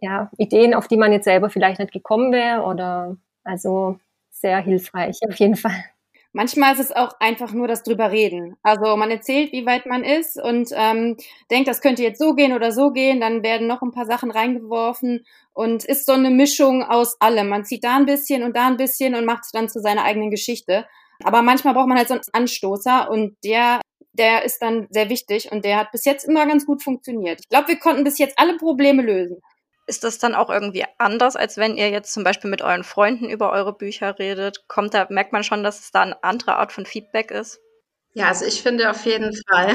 ja, 0.00 0.30
Ideen, 0.38 0.74
auf 0.74 0.88
die 0.88 0.96
man 0.96 1.12
jetzt 1.12 1.24
selber 1.24 1.50
vielleicht 1.50 1.78
nicht 1.80 1.92
gekommen 1.92 2.32
wäre. 2.32 2.62
Oder 2.62 3.16
also 3.44 3.98
sehr 4.30 4.58
hilfreich 4.60 5.18
auf 5.28 5.36
jeden 5.36 5.56
Fall. 5.56 5.84
Manchmal 6.34 6.72
ist 6.72 6.80
es 6.80 6.92
auch 6.92 7.12
einfach 7.20 7.52
nur 7.52 7.68
das 7.68 7.82
drüber 7.82 8.10
reden. 8.10 8.56
Also 8.62 8.96
man 8.96 9.10
erzählt, 9.10 9.52
wie 9.52 9.66
weit 9.66 9.84
man 9.84 10.02
ist 10.02 10.42
und 10.42 10.70
ähm, 10.74 11.18
denkt, 11.50 11.68
das 11.68 11.82
könnte 11.82 12.02
jetzt 12.02 12.18
so 12.18 12.34
gehen 12.34 12.54
oder 12.54 12.72
so 12.72 12.90
gehen. 12.90 13.20
Dann 13.20 13.42
werden 13.42 13.66
noch 13.66 13.82
ein 13.82 13.92
paar 13.92 14.06
Sachen 14.06 14.30
reingeworfen 14.30 15.26
und 15.52 15.84
ist 15.84 16.06
so 16.06 16.12
eine 16.12 16.30
Mischung 16.30 16.82
aus 16.84 17.20
allem. 17.20 17.48
Man 17.48 17.66
zieht 17.66 17.84
da 17.84 17.96
ein 17.96 18.06
bisschen 18.06 18.42
und 18.42 18.56
da 18.56 18.66
ein 18.66 18.78
bisschen 18.78 19.14
und 19.14 19.26
macht 19.26 19.44
es 19.44 19.52
dann 19.52 19.68
zu 19.68 19.80
seiner 19.80 20.04
eigenen 20.04 20.30
Geschichte. 20.30 20.86
Aber 21.22 21.42
manchmal 21.42 21.74
braucht 21.74 21.88
man 21.88 21.98
halt 21.98 22.08
so 22.08 22.14
einen 22.14 22.22
Anstoßer 22.32 23.10
und 23.10 23.36
der, 23.44 23.82
der 24.14 24.44
ist 24.44 24.62
dann 24.62 24.86
sehr 24.90 25.10
wichtig 25.10 25.52
und 25.52 25.66
der 25.66 25.78
hat 25.78 25.92
bis 25.92 26.06
jetzt 26.06 26.24
immer 26.24 26.46
ganz 26.46 26.64
gut 26.64 26.82
funktioniert. 26.82 27.40
Ich 27.42 27.48
glaube, 27.50 27.68
wir 27.68 27.78
konnten 27.78 28.04
bis 28.04 28.18
jetzt 28.18 28.38
alle 28.38 28.56
Probleme 28.56 29.02
lösen. 29.02 29.42
Ist 29.86 30.04
das 30.04 30.18
dann 30.18 30.34
auch 30.34 30.48
irgendwie 30.48 30.84
anders, 30.98 31.36
als 31.36 31.56
wenn 31.56 31.76
ihr 31.76 31.90
jetzt 31.90 32.12
zum 32.12 32.24
Beispiel 32.24 32.50
mit 32.50 32.62
euren 32.62 32.84
Freunden 32.84 33.28
über 33.28 33.52
eure 33.52 33.76
Bücher 33.76 34.18
redet? 34.18 34.68
Kommt 34.68 34.94
da, 34.94 35.06
merkt 35.10 35.32
man 35.32 35.42
schon, 35.42 35.64
dass 35.64 35.80
es 35.80 35.90
da 35.90 36.02
eine 36.02 36.22
andere 36.22 36.56
Art 36.56 36.72
von 36.72 36.86
Feedback 36.86 37.30
ist? 37.30 37.60
Ja, 38.14 38.28
also 38.28 38.44
ich 38.44 38.62
finde 38.62 38.90
auf 38.90 39.04
jeden 39.06 39.32
Fall. 39.48 39.74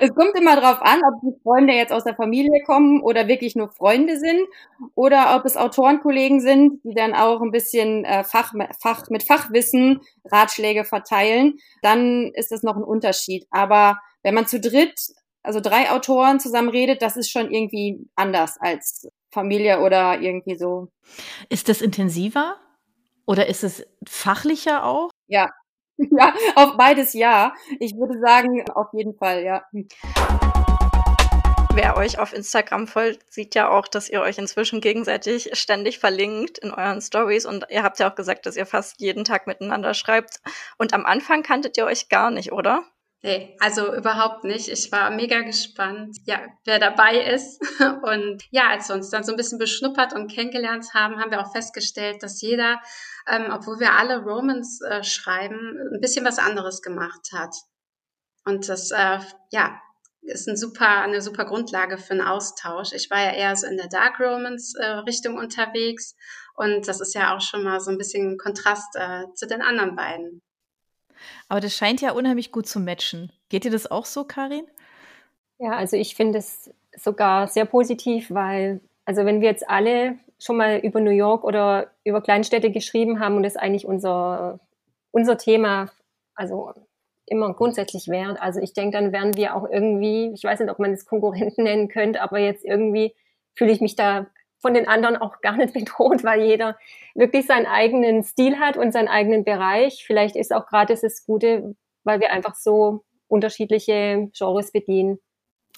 Es 0.00 0.14
kommt 0.14 0.36
immer 0.36 0.54
darauf 0.54 0.82
an, 0.82 1.00
ob 1.02 1.20
die 1.22 1.42
Freunde 1.42 1.72
jetzt 1.72 1.92
aus 1.92 2.04
der 2.04 2.14
Familie 2.14 2.62
kommen 2.66 3.00
oder 3.00 3.26
wirklich 3.26 3.56
nur 3.56 3.70
Freunde 3.70 4.18
sind 4.18 4.46
oder 4.94 5.34
ob 5.34 5.46
es 5.46 5.56
Autorenkollegen 5.56 6.40
sind, 6.40 6.84
die 6.84 6.94
dann 6.94 7.14
auch 7.14 7.40
ein 7.40 7.52
bisschen 7.52 8.04
äh, 8.04 8.22
Fach, 8.22 8.52
Fach, 8.82 9.08
mit 9.08 9.22
Fachwissen 9.22 10.02
Ratschläge 10.26 10.84
verteilen. 10.84 11.54
Dann 11.80 12.32
ist 12.34 12.52
das 12.52 12.62
noch 12.62 12.76
ein 12.76 12.84
Unterschied. 12.84 13.46
Aber 13.50 13.98
wenn 14.22 14.34
man 14.34 14.46
zu 14.46 14.60
dritt, 14.60 14.94
also 15.42 15.60
drei 15.60 15.90
Autoren 15.90 16.40
zusammen 16.40 16.68
redet, 16.68 17.02
das 17.02 17.16
ist 17.16 17.30
schon 17.30 17.50
irgendwie 17.50 17.98
anders 18.14 18.56
als 18.60 19.08
Familie 19.30 19.80
oder 19.80 20.20
irgendwie 20.20 20.56
so. 20.56 20.88
Ist 21.48 21.68
das 21.68 21.80
intensiver 21.80 22.56
oder 23.26 23.48
ist 23.48 23.64
es 23.64 23.86
fachlicher 24.06 24.84
auch? 24.84 25.10
Ja, 25.26 25.48
Ja, 26.10 26.34
auf 26.54 26.76
beides 26.76 27.12
ja. 27.12 27.54
Ich 27.78 27.94
würde 27.96 28.18
sagen, 28.20 28.64
auf 28.74 28.88
jeden 28.92 29.14
Fall, 29.16 29.42
ja. 29.42 29.64
Wer 31.74 31.96
euch 31.96 32.18
auf 32.18 32.34
Instagram 32.34 32.86
folgt, 32.86 33.32
sieht 33.32 33.54
ja 33.54 33.70
auch, 33.70 33.88
dass 33.88 34.10
ihr 34.10 34.20
euch 34.20 34.36
inzwischen 34.36 34.82
gegenseitig 34.82 35.50
ständig 35.54 35.98
verlinkt 35.98 36.58
in 36.58 36.70
euren 36.70 37.00
Stories 37.00 37.46
und 37.46 37.64
ihr 37.70 37.82
habt 37.82 37.98
ja 37.98 38.10
auch 38.10 38.14
gesagt, 38.14 38.44
dass 38.44 38.56
ihr 38.56 38.66
fast 38.66 39.00
jeden 39.00 39.24
Tag 39.24 39.46
miteinander 39.46 39.94
schreibt. 39.94 40.40
Und 40.76 40.92
am 40.92 41.06
Anfang 41.06 41.42
kanntet 41.42 41.78
ihr 41.78 41.86
euch 41.86 42.10
gar 42.10 42.30
nicht, 42.30 42.52
oder? 42.52 42.84
Nee, 43.24 43.56
also 43.60 43.94
überhaupt 43.94 44.42
nicht. 44.42 44.68
Ich 44.68 44.90
war 44.90 45.10
mega 45.10 45.42
gespannt, 45.42 46.18
ja, 46.24 46.40
wer 46.64 46.80
dabei 46.80 47.20
ist. 47.20 47.60
Und 48.02 48.42
ja, 48.50 48.70
als 48.70 48.88
wir 48.88 48.96
uns 48.96 49.10
dann 49.10 49.22
so 49.22 49.30
ein 49.32 49.36
bisschen 49.36 49.58
beschnuppert 49.58 50.12
und 50.12 50.28
kennengelernt 50.28 50.92
haben, 50.92 51.20
haben 51.20 51.30
wir 51.30 51.40
auch 51.40 51.52
festgestellt, 51.52 52.22
dass 52.24 52.40
jeder, 52.40 52.80
ähm, 53.28 53.46
obwohl 53.52 53.78
wir 53.78 53.92
alle 53.92 54.22
Romans 54.24 54.80
äh, 54.82 55.04
schreiben, 55.04 55.78
ein 55.94 56.00
bisschen 56.00 56.24
was 56.24 56.40
anderes 56.40 56.82
gemacht 56.82 57.28
hat. 57.32 57.54
Und 58.44 58.68
das, 58.68 58.90
äh, 58.90 59.20
ja, 59.52 59.80
ist 60.22 60.48
ein 60.48 60.56
super, 60.56 61.02
eine 61.02 61.20
super 61.20 61.44
Grundlage 61.44 61.98
für 61.98 62.12
einen 62.12 62.22
Austausch. 62.22 62.92
Ich 62.92 63.08
war 63.10 63.20
ja 63.20 63.32
eher 63.32 63.54
so 63.54 63.68
in 63.68 63.76
der 63.76 63.88
Dark 63.88 64.18
Romance 64.18 64.74
äh, 64.78 64.84
Richtung 64.84 65.36
unterwegs 65.36 66.16
und 66.54 66.86
das 66.88 67.00
ist 67.00 67.14
ja 67.14 67.34
auch 67.36 67.40
schon 67.40 67.62
mal 67.62 67.80
so 67.80 67.90
ein 67.90 67.98
bisschen 67.98 68.38
Kontrast 68.38 68.94
äh, 68.94 69.24
zu 69.34 69.46
den 69.46 69.62
anderen 69.62 69.96
beiden. 69.96 70.42
Aber 71.48 71.60
das 71.60 71.74
scheint 71.74 72.00
ja 72.00 72.12
unheimlich 72.12 72.52
gut 72.52 72.66
zu 72.66 72.80
matchen. 72.80 73.32
Geht 73.48 73.64
dir 73.64 73.70
das 73.70 73.90
auch 73.90 74.04
so, 74.04 74.24
Karin? 74.24 74.64
Ja, 75.58 75.72
also 75.72 75.96
ich 75.96 76.14
finde 76.14 76.38
es 76.38 76.70
sogar 76.96 77.48
sehr 77.48 77.64
positiv, 77.64 78.30
weil, 78.30 78.80
also 79.04 79.24
wenn 79.24 79.40
wir 79.40 79.48
jetzt 79.48 79.68
alle 79.68 80.16
schon 80.38 80.56
mal 80.56 80.78
über 80.78 81.00
New 81.00 81.10
York 81.10 81.44
oder 81.44 81.90
über 82.04 82.20
Kleinstädte 82.20 82.70
geschrieben 82.70 83.20
haben 83.20 83.36
und 83.36 83.44
das 83.44 83.56
eigentlich 83.56 83.86
unser, 83.86 84.58
unser 85.12 85.38
Thema, 85.38 85.90
also 86.34 86.72
immer 87.26 87.54
grundsätzlich 87.54 88.08
wäre. 88.08 88.40
Also 88.42 88.60
ich 88.60 88.72
denke, 88.72 88.98
dann 88.98 89.12
wären 89.12 89.36
wir 89.36 89.54
auch 89.54 89.68
irgendwie, 89.70 90.32
ich 90.34 90.42
weiß 90.42 90.60
nicht, 90.60 90.70
ob 90.70 90.78
man 90.78 90.92
es 90.92 91.06
Konkurrenten 91.06 91.64
nennen 91.64 91.88
könnte, 91.88 92.20
aber 92.20 92.38
jetzt 92.38 92.64
irgendwie 92.64 93.14
fühle 93.54 93.72
ich 93.72 93.80
mich 93.80 93.96
da 93.96 94.26
von 94.62 94.72
den 94.72 94.88
anderen 94.88 95.16
auch 95.16 95.40
gar 95.40 95.56
nicht 95.56 95.74
bedroht, 95.74 96.24
weil 96.24 96.42
jeder 96.42 96.78
wirklich 97.14 97.46
seinen 97.46 97.66
eigenen 97.66 98.22
Stil 98.22 98.58
hat 98.58 98.78
und 98.78 98.92
seinen 98.92 99.08
eigenen 99.08 99.44
Bereich. 99.44 100.04
Vielleicht 100.06 100.36
ist 100.36 100.54
auch 100.54 100.66
gerade 100.66 100.94
das 100.94 101.26
Gute, 101.26 101.74
weil 102.04 102.20
wir 102.20 102.32
einfach 102.32 102.54
so 102.54 103.04
unterschiedliche 103.28 104.30
Genres 104.36 104.72
bedienen. 104.72 105.18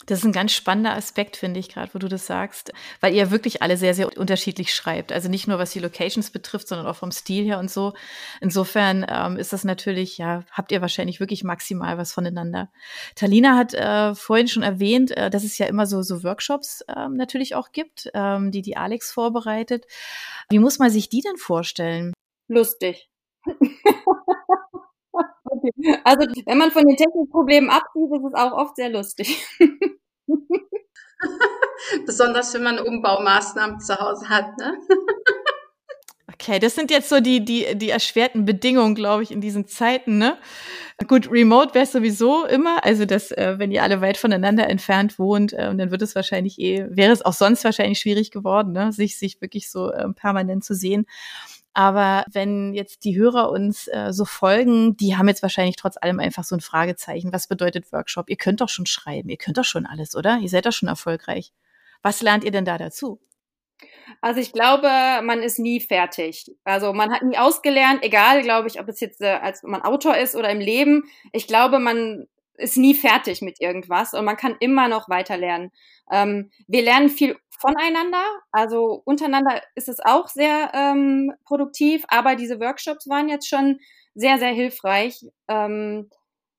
Das 0.07 0.19
ist 0.19 0.25
ein 0.25 0.33
ganz 0.33 0.53
spannender 0.53 0.93
Aspekt, 0.93 1.37
finde 1.37 1.61
ich 1.61 1.71
gerade, 1.71 1.95
wo 1.95 1.99
du 1.99 2.09
das 2.09 2.27
sagst, 2.27 2.73
weil 3.01 3.15
ihr 3.15 3.31
wirklich 3.31 3.63
alle 3.63 3.77
sehr, 3.77 3.95
sehr 3.95 4.17
unterschiedlich 4.19 4.75
schreibt. 4.75 5.13
Also 5.13 5.31
nicht 5.31 5.49
nur 5.49 5.59
was 5.59 5.73
die 5.73 5.79
Locations 5.79 6.31
betrifft, 6.31 6.69
sondern 6.69 6.87
auch 6.87 6.97
vom 6.97 7.11
Stil 7.11 7.45
her 7.45 7.59
und 7.59 7.71
so. 7.71 7.95
Insofern 8.41 9.07
ähm, 9.09 9.37
ist 9.37 9.53
das 9.53 9.65
natürlich, 9.65 10.19
ja, 10.19 10.45
habt 10.51 10.73
ihr 10.73 10.83
wahrscheinlich 10.83 11.21
wirklich 11.21 11.43
maximal 11.43 11.97
was 11.97 12.13
voneinander. 12.13 12.71
Talina 13.15 13.57
hat 13.57 13.73
äh, 13.73 14.15
vorhin 14.15 14.49
schon 14.49 14.63
erwähnt, 14.63 15.11
äh, 15.17 15.31
dass 15.31 15.45
es 15.45 15.57
ja 15.57 15.67
immer 15.67 15.87
so, 15.87 16.03
so 16.03 16.23
Workshops 16.23 16.85
ähm, 16.95 17.15
natürlich 17.15 17.55
auch 17.55 17.73
gibt, 17.73 18.11
ähm, 18.13 18.51
die 18.51 18.63
die 18.63 18.77
Alex 18.77 19.11
vorbereitet. 19.11 19.87
Wie 20.51 20.59
muss 20.59 20.79
man 20.79 20.91
sich 20.91 21.09
die 21.09 21.23
denn 21.23 21.39
vorstellen? 21.39 22.13
Lustig. 22.49 23.09
Also, 26.05 26.27
wenn 26.47 26.59
man 26.59 26.71
von 26.71 26.87
den 26.87 26.97
Technikproblemen 26.97 27.71
absieht, 27.71 28.11
ist 28.13 28.25
es 28.25 28.35
auch 28.35 28.53
oft 28.53 28.77
sehr 28.77 28.91
lustig. 28.91 29.45
Besonders 32.07 32.55
wenn 32.55 32.63
man 32.63 32.79
Umbaumaßnahmen 32.79 33.81
zu 33.81 33.99
Hause 33.99 34.29
hat, 34.29 34.57
ne? 34.59 34.79
Okay, 36.33 36.59
das 36.59 36.75
sind 36.75 36.91
jetzt 36.91 37.09
so 37.09 37.21
die, 37.21 37.45
die, 37.45 37.77
die 37.77 37.91
erschwerten 37.91 38.45
Bedingungen, 38.45 38.95
glaube 38.95 39.23
ich, 39.23 39.31
in 39.31 39.41
diesen 39.41 39.67
Zeiten, 39.67 40.19
ne? 40.19 40.37
Gut, 41.07 41.31
Remote 41.31 41.75
wäre 41.75 41.87
sowieso 41.87 42.45
immer, 42.45 42.85
also 42.85 43.05
dass, 43.05 43.31
äh, 43.31 43.55
wenn 43.59 43.71
ihr 43.71 43.83
alle 43.83 44.01
weit 44.01 44.17
voneinander 44.17 44.69
entfernt 44.69 45.19
wohnt, 45.19 45.53
äh, 45.53 45.75
dann 45.75 45.91
wird 45.91 46.03
es 46.03 46.15
wahrscheinlich 46.15 46.59
eh, 46.59 46.87
wäre 46.91 47.13
es 47.13 47.25
auch 47.25 47.33
sonst 47.33 47.65
wahrscheinlich 47.65 47.99
schwierig 47.99 48.31
geworden, 48.31 48.73
ne? 48.73 48.93
sich, 48.93 49.19
sich 49.19 49.41
wirklich 49.41 49.71
so 49.71 49.91
äh, 49.91 50.09
permanent 50.13 50.65
zu 50.65 50.75
sehen. 50.75 51.07
Aber 51.75 52.25
wenn 52.31 52.73
jetzt 52.73 53.05
die 53.05 53.17
Hörer 53.17 53.51
uns 53.51 53.89
äh, 53.89 54.13
so 54.13 54.25
folgen, 54.25 54.97
die 54.97 55.17
haben 55.17 55.27
jetzt 55.29 55.43
wahrscheinlich 55.43 55.75
trotz 55.77 55.97
allem 56.01 56.21
einfach 56.21 56.45
so 56.45 56.55
ein 56.55 56.61
Fragezeichen. 56.61 57.33
Was 57.33 57.49
bedeutet 57.49 57.93
Workshop? 57.93 58.31
Ihr 58.31 58.37
könnt 58.37 58.61
doch 58.61 58.69
schon 58.69 58.87
schreiben, 58.87 59.29
ihr 59.29 59.37
könnt 59.37 59.59
doch 59.59 59.65
schon 59.65 59.85
alles, 59.85 60.15
oder? 60.15 60.39
Ihr 60.39 60.49
seid 60.49 60.67
doch 60.67 60.73
schon 60.73 60.89
erfolgreich. 60.89 61.53
Was 62.03 62.23
lernt 62.23 62.45
ihr 62.45 62.53
denn 62.53 62.65
da 62.65 62.79
dazu? 62.79 63.21
Also 64.21 64.41
ich 64.41 64.53
glaube, 64.53 64.89
man 65.25 65.43
ist 65.43 65.59
nie 65.59 65.81
fertig. 65.81 66.47
Also 66.63 66.93
man 66.93 67.13
hat 67.13 67.23
nie 67.23 67.37
ausgelernt, 67.37 68.03
egal, 68.03 68.43
glaube 68.43 68.69
ich, 68.69 68.79
ob 68.79 68.89
es 68.89 69.01
jetzt 69.01 69.21
äh, 69.21 69.39
als 69.43 69.63
man 69.65 69.83
Autor 69.83 70.17
ist 70.17 70.37
oder 70.37 70.51
im 70.51 70.61
Leben. 70.61 71.05
Ich 71.33 71.49
glaube, 71.49 71.81
man 71.81 72.27
ist 72.57 72.77
nie 72.77 72.95
fertig 72.95 73.43
mit 73.43 73.61
irgendwas 73.61 74.15
und 74.15 74.25
man 74.25 74.37
kann 74.37 74.57
immer 74.61 74.89
noch 74.89 75.09
weiter 75.09 75.37
lernen. 75.37 75.73
Ähm, 76.11 76.51
wir 76.69 76.83
lernen 76.83 77.09
viel 77.09 77.37
voneinander, 77.67 78.23
also 78.53 79.03
untereinander 79.05 79.63
ist 79.75 79.89
es 79.89 80.01
auch 80.01 80.29
sehr 80.29 80.71
ähm, 80.75 81.33
produktiv, 81.45 82.05
aber 82.09 82.37
diese 82.37 82.61
Workshops 82.61 83.09
waren 83.09 83.29
jetzt 83.29 83.49
schon 83.49 83.79
sehr, 84.15 84.39
sehr 84.39 84.53
hilfreich. 84.53 85.25
Ähm, 85.49 86.11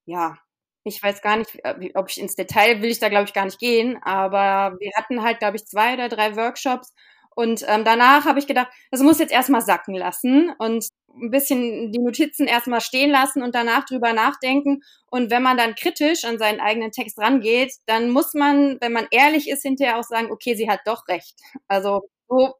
ja, 0.06 0.38
ich 0.84 1.02
weiß 1.02 1.22
gar 1.22 1.38
nicht, 1.38 1.56
äh, 1.64 1.92
ob 1.96 2.10
ich 2.10 2.20
ins 2.20 2.36
Detail 2.36 2.82
will 2.82 2.92
ich 2.92 3.00
da, 3.00 3.10
glaube 3.10 3.26
ich, 3.26 3.34
gar 3.34 3.46
nicht 3.46 3.60
gehen, 3.60 3.98
aber 4.04 4.78
wir 4.80 4.92
hatten 4.96 5.24
halt, 5.24 5.40
glaube 5.40 5.58
ich, 5.58 5.66
zwei 5.66 5.94
oder 5.96 6.10
drei 6.10 6.36
Workshops 6.36 6.94
und 7.36 7.64
ähm, 7.68 7.84
danach 7.84 8.26
habe 8.26 8.40
ich 8.40 8.48
gedacht, 8.48 8.70
das 8.92 9.02
muss 9.02 9.20
jetzt 9.20 9.34
erstmal 9.34 9.62
sacken 9.62 9.94
lassen 9.94 10.52
und 10.58 10.88
ein 11.14 11.32
bisschen 11.32 11.92
die 11.92 12.00
Notizen 12.00 12.48
erstmal 12.48 12.82
stehen 12.82 13.12
lassen 13.12 13.44
und 13.44 13.56
danach 13.56 13.86
drüber 13.86 14.14
nachdenken. 14.14 14.82
Und 15.08 15.32
wenn 15.32 15.44
man 15.44 15.58
dann 15.58 15.76
kritisch 15.76 16.24
an 16.24 16.40
seinen 16.40 16.60
eigenen 16.60 16.92
Text 16.92 17.20
rangeht, 17.20 17.74
dann 17.86 18.10
muss 18.10 18.34
man, 18.34 18.78
wenn 18.82 18.94
man 18.94 19.08
ehrlich 19.12 19.50
ist, 19.50 19.64
hinterher 19.64 20.00
auch 20.00 20.04
sagen, 20.04 20.32
okay, 20.32 20.56
sie 20.56 20.70
hat 20.70 20.82
doch 20.86 21.08
recht. 21.08 21.36
Also 21.68 22.10
so 22.28 22.54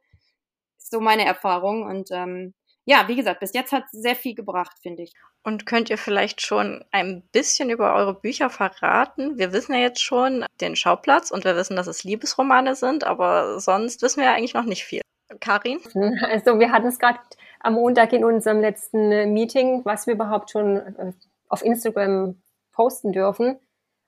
ist 0.78 0.92
so 0.92 1.00
meine 1.00 1.26
Erfahrung. 1.26 1.84
Und 1.84 2.10
ähm, 2.12 2.54
ja, 2.86 3.08
wie 3.08 3.16
gesagt, 3.16 3.40
bis 3.40 3.54
jetzt 3.54 3.72
hat 3.72 3.86
es 3.86 3.92
sehr 3.92 4.16
viel 4.16 4.36
gebracht, 4.36 4.78
finde 4.82 5.04
ich. 5.04 5.14
Und 5.44 5.66
könnt 5.66 5.90
ihr 5.90 5.98
vielleicht 5.98 6.42
schon 6.42 6.86
ein 6.92 7.24
bisschen 7.32 7.70
über 7.70 7.96
eure 7.96 8.14
Bücher 8.14 8.50
verraten? 8.50 9.38
Wir 9.38 9.54
wissen 9.54 9.74
ja 9.74 9.80
jetzt 9.80 10.02
schon 10.02 10.46
den 10.62 10.76
Schauplatz 10.76 11.32
und 11.32 11.46
wir 11.46 11.56
wissen, 11.56 11.76
dass 11.76 11.88
es 11.88 12.04
Liebesromane 12.04 12.76
sind, 12.76 13.04
aber 13.04 13.60
sonst 13.60 14.02
wissen 14.04 14.22
wir 14.22 14.26
ja 14.26 14.34
eigentlich 14.34 14.54
noch 14.54 14.66
nicht 14.66 14.86
viel. 14.86 15.02
Karin? 15.40 15.80
Also 16.22 16.60
wir 16.60 16.72
hatten 16.72 16.88
es 16.88 17.00
gerade 17.00 17.20
am 17.60 17.74
Montag 17.74 18.14
in 18.14 18.24
unserem 18.24 18.62
letzten 18.62 19.12
äh, 19.12 19.26
Meeting, 19.26 19.82
was 19.84 20.06
wir 20.06 20.14
überhaupt 20.14 20.52
schon 20.52 20.78
äh, 20.78 21.14
auf 21.50 21.64
Instagram 21.64 22.40
posten 22.72 23.12
dürfen. 23.12 23.60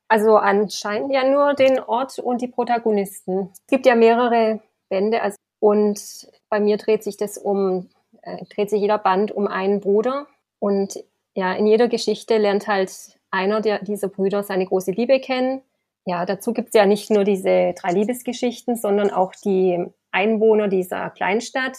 Also 0.08 0.38
anscheinend 0.38 1.12
ja 1.12 1.28
nur 1.28 1.54
den 1.54 1.80
Ort 1.80 2.20
und 2.20 2.42
die 2.42 2.48
Protagonisten. 2.48 3.50
Es 3.54 3.68
gibt 3.68 3.86
ja 3.86 3.96
mehrere 3.96 4.62
Bände 4.90 5.22
also, 5.22 5.38
und 5.60 6.30
bei 6.50 6.60
mir 6.60 6.78
dreht 6.78 7.04
sich 7.04 7.18
das 7.18 7.38
um 7.38 7.90
äh, 8.28 8.46
dreht 8.54 8.70
sich 8.70 8.82
jeder 8.82 8.98
Band 8.98 9.32
um 9.32 9.48
einen 9.48 9.80
Bruder 9.80 10.28
und 10.60 11.04
ja, 11.34 11.54
in 11.54 11.66
jeder 11.68 11.88
Geschichte 11.88 12.38
lernt 12.38 12.68
halt 12.68 12.92
einer 13.32 13.62
der, 13.62 13.84
dieser 13.84 14.10
Brüder 14.10 14.44
seine 14.44 14.66
große 14.66 14.92
Liebe 14.92 15.20
kennen. 15.20 15.62
Ja, 16.06 16.26
dazu 16.26 16.54
gibt 16.54 16.70
es 16.70 16.74
ja 16.74 16.86
nicht 16.86 17.10
nur 17.10 17.24
diese 17.24 17.74
drei 17.74 17.92
Liebesgeschichten, 17.92 18.76
sondern 18.76 19.12
auch 19.12 19.34
die 19.44 19.86
Einwohner 20.12 20.68
dieser 20.68 21.10
Kleinstadt, 21.12 21.78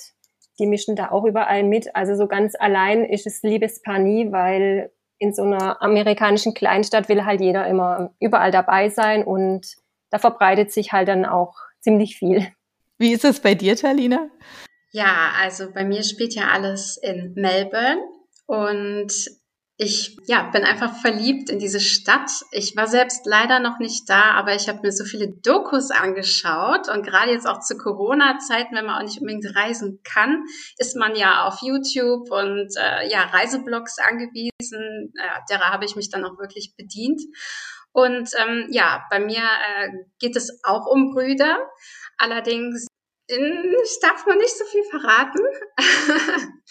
die 0.58 0.66
mischen 0.66 0.96
da 0.96 1.10
auch 1.10 1.24
überall 1.24 1.64
mit. 1.64 1.94
Also 1.96 2.14
so 2.14 2.26
ganz 2.26 2.54
allein 2.58 3.04
ist 3.04 3.26
es 3.26 3.42
Liebespaar 3.42 3.98
nie, 3.98 4.30
weil 4.30 4.92
in 5.18 5.34
so 5.34 5.42
einer 5.42 5.82
amerikanischen 5.82 6.54
Kleinstadt 6.54 7.08
will 7.08 7.24
halt 7.24 7.40
jeder 7.40 7.66
immer 7.66 8.14
überall 8.20 8.52
dabei 8.52 8.88
sein 8.88 9.24
und 9.24 9.76
da 10.10 10.18
verbreitet 10.18 10.72
sich 10.72 10.92
halt 10.92 11.08
dann 11.08 11.24
auch 11.24 11.56
ziemlich 11.80 12.16
viel. 12.16 12.46
Wie 12.98 13.12
ist 13.12 13.24
es 13.24 13.40
bei 13.40 13.54
dir, 13.54 13.76
Talina? 13.76 14.28
Ja, 14.98 15.30
also 15.40 15.70
bei 15.72 15.84
mir 15.84 16.02
spielt 16.02 16.34
ja 16.34 16.48
alles 16.48 16.96
in 16.96 17.32
Melbourne 17.36 18.02
und 18.46 19.12
ich 19.76 20.16
ja, 20.26 20.50
bin 20.50 20.64
einfach 20.64 20.92
verliebt 21.00 21.50
in 21.50 21.60
diese 21.60 21.78
Stadt. 21.78 22.28
Ich 22.50 22.74
war 22.74 22.88
selbst 22.88 23.24
leider 23.24 23.60
noch 23.60 23.78
nicht 23.78 24.10
da, 24.10 24.32
aber 24.32 24.56
ich 24.56 24.68
habe 24.68 24.80
mir 24.82 24.90
so 24.90 25.04
viele 25.04 25.28
Dokus 25.28 25.92
angeschaut 25.92 26.88
und 26.88 27.06
gerade 27.06 27.30
jetzt 27.30 27.46
auch 27.46 27.60
zu 27.60 27.78
Corona-Zeiten, 27.78 28.74
wenn 28.74 28.86
man 28.86 28.96
auch 28.96 29.06
nicht 29.06 29.20
unbedingt 29.20 29.54
reisen 29.54 30.00
kann, 30.02 30.42
ist 30.78 30.96
man 30.96 31.14
ja 31.14 31.46
auf 31.46 31.62
YouTube 31.62 32.32
und 32.32 32.74
äh, 32.76 33.08
ja 33.08 33.22
Reiseblogs 33.22 33.98
angewiesen. 34.00 35.12
Äh, 35.14 35.40
derer 35.48 35.70
habe 35.70 35.84
ich 35.84 35.94
mich 35.94 36.10
dann 36.10 36.24
auch 36.24 36.40
wirklich 36.40 36.74
bedient. 36.76 37.22
Und 37.92 38.30
ähm, 38.36 38.66
ja, 38.72 39.04
bei 39.10 39.20
mir 39.20 39.44
äh, 39.44 39.90
geht 40.18 40.34
es 40.34 40.58
auch 40.64 40.86
um 40.86 41.14
Brüder. 41.14 41.56
Allerdings 42.16 42.88
ich 43.28 44.00
darf 44.00 44.26
noch 44.26 44.36
nicht 44.36 44.56
so 44.56 44.64
viel 44.64 44.84
verraten. 44.84 45.40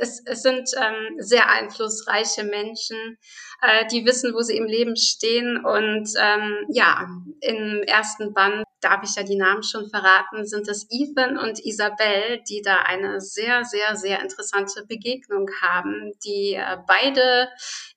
es, 0.00 0.22
es, 0.24 0.42
sind 0.42 0.70
ähm, 0.80 1.16
sehr 1.18 1.50
einflussreiche 1.50 2.44
Menschen, 2.44 3.18
äh, 3.60 3.86
die 3.88 4.06
wissen, 4.06 4.32
wo 4.34 4.40
sie 4.40 4.56
im 4.56 4.64
Leben 4.64 4.96
stehen. 4.96 5.62
Und 5.64 6.08
ähm, 6.18 6.66
ja, 6.70 7.06
im 7.40 7.82
ersten 7.82 8.32
Band, 8.32 8.64
darf 8.80 9.02
ich 9.02 9.14
ja 9.16 9.22
die 9.22 9.36
Namen 9.36 9.62
schon 9.62 9.88
verraten, 9.90 10.46
sind 10.46 10.68
es 10.68 10.86
Ethan 10.90 11.38
und 11.38 11.64
Isabel, 11.64 12.42
die 12.48 12.62
da 12.62 12.82
eine 12.82 13.20
sehr, 13.20 13.64
sehr, 13.64 13.96
sehr 13.96 14.22
interessante 14.22 14.84
Begegnung 14.86 15.48
haben, 15.60 16.12
die 16.24 16.54
äh, 16.54 16.76
beide 16.86 17.48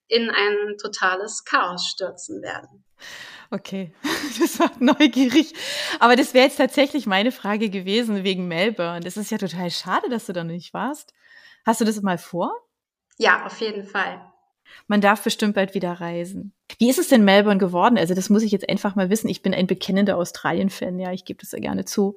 in 0.07 0.29
ein 0.29 0.77
totales 0.81 1.43
Chaos 1.45 1.85
stürzen 1.85 2.41
werden. 2.41 2.83
Okay, 3.51 3.93
das 4.39 4.59
war 4.59 4.71
neugierig. 4.79 5.53
Aber 5.99 6.15
das 6.15 6.33
wäre 6.33 6.45
jetzt 6.45 6.57
tatsächlich 6.57 7.07
meine 7.07 7.31
Frage 7.31 7.69
gewesen 7.69 8.23
wegen 8.23 8.47
Melbourne. 8.47 9.01
Das 9.01 9.17
ist 9.17 9.31
ja 9.31 9.37
total 9.37 9.71
schade, 9.71 10.09
dass 10.09 10.27
du 10.27 10.33
da 10.33 10.43
nicht 10.43 10.73
warst. 10.73 11.13
Hast 11.65 11.81
du 11.81 11.85
das 11.85 12.01
mal 12.01 12.17
vor? 12.17 12.53
Ja, 13.17 13.45
auf 13.45 13.59
jeden 13.59 13.85
Fall. 13.85 14.21
Man 14.87 15.01
darf 15.01 15.23
bestimmt 15.23 15.55
bald 15.55 15.73
wieder 15.73 15.93
reisen. 15.93 16.53
Wie 16.77 16.89
ist 16.89 16.99
es 16.99 17.07
denn 17.07 17.25
Melbourne 17.25 17.57
geworden? 17.57 17.97
Also 17.97 18.13
das 18.13 18.29
muss 18.29 18.43
ich 18.43 18.51
jetzt 18.51 18.69
einfach 18.69 18.95
mal 18.95 19.09
wissen. 19.09 19.27
Ich 19.27 19.41
bin 19.41 19.53
ein 19.53 19.67
bekennender 19.67 20.17
Australien-Fan, 20.17 20.99
ja, 20.99 21.11
ich 21.11 21.25
gebe 21.25 21.39
das 21.39 21.51
ja 21.51 21.59
gerne 21.59 21.85
zu. 21.85 22.15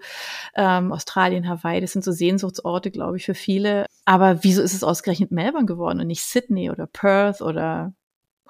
Ähm, 0.55 0.93
Australien, 0.93 1.49
Hawaii, 1.49 1.81
das 1.81 1.93
sind 1.93 2.05
so 2.05 2.13
Sehnsuchtsorte, 2.13 2.91
glaube 2.91 3.17
ich, 3.17 3.25
für 3.25 3.35
viele. 3.35 3.87
Aber 4.05 4.45
wieso 4.45 4.63
ist 4.63 4.75
es 4.75 4.85
ausgerechnet 4.85 5.33
Melbourne 5.33 5.67
geworden 5.67 6.01
und 6.01 6.07
nicht 6.07 6.25
Sydney 6.25 6.71
oder 6.71 6.87
Perth 6.87 7.41
oder 7.41 7.95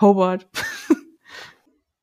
Hobart? 0.01 0.49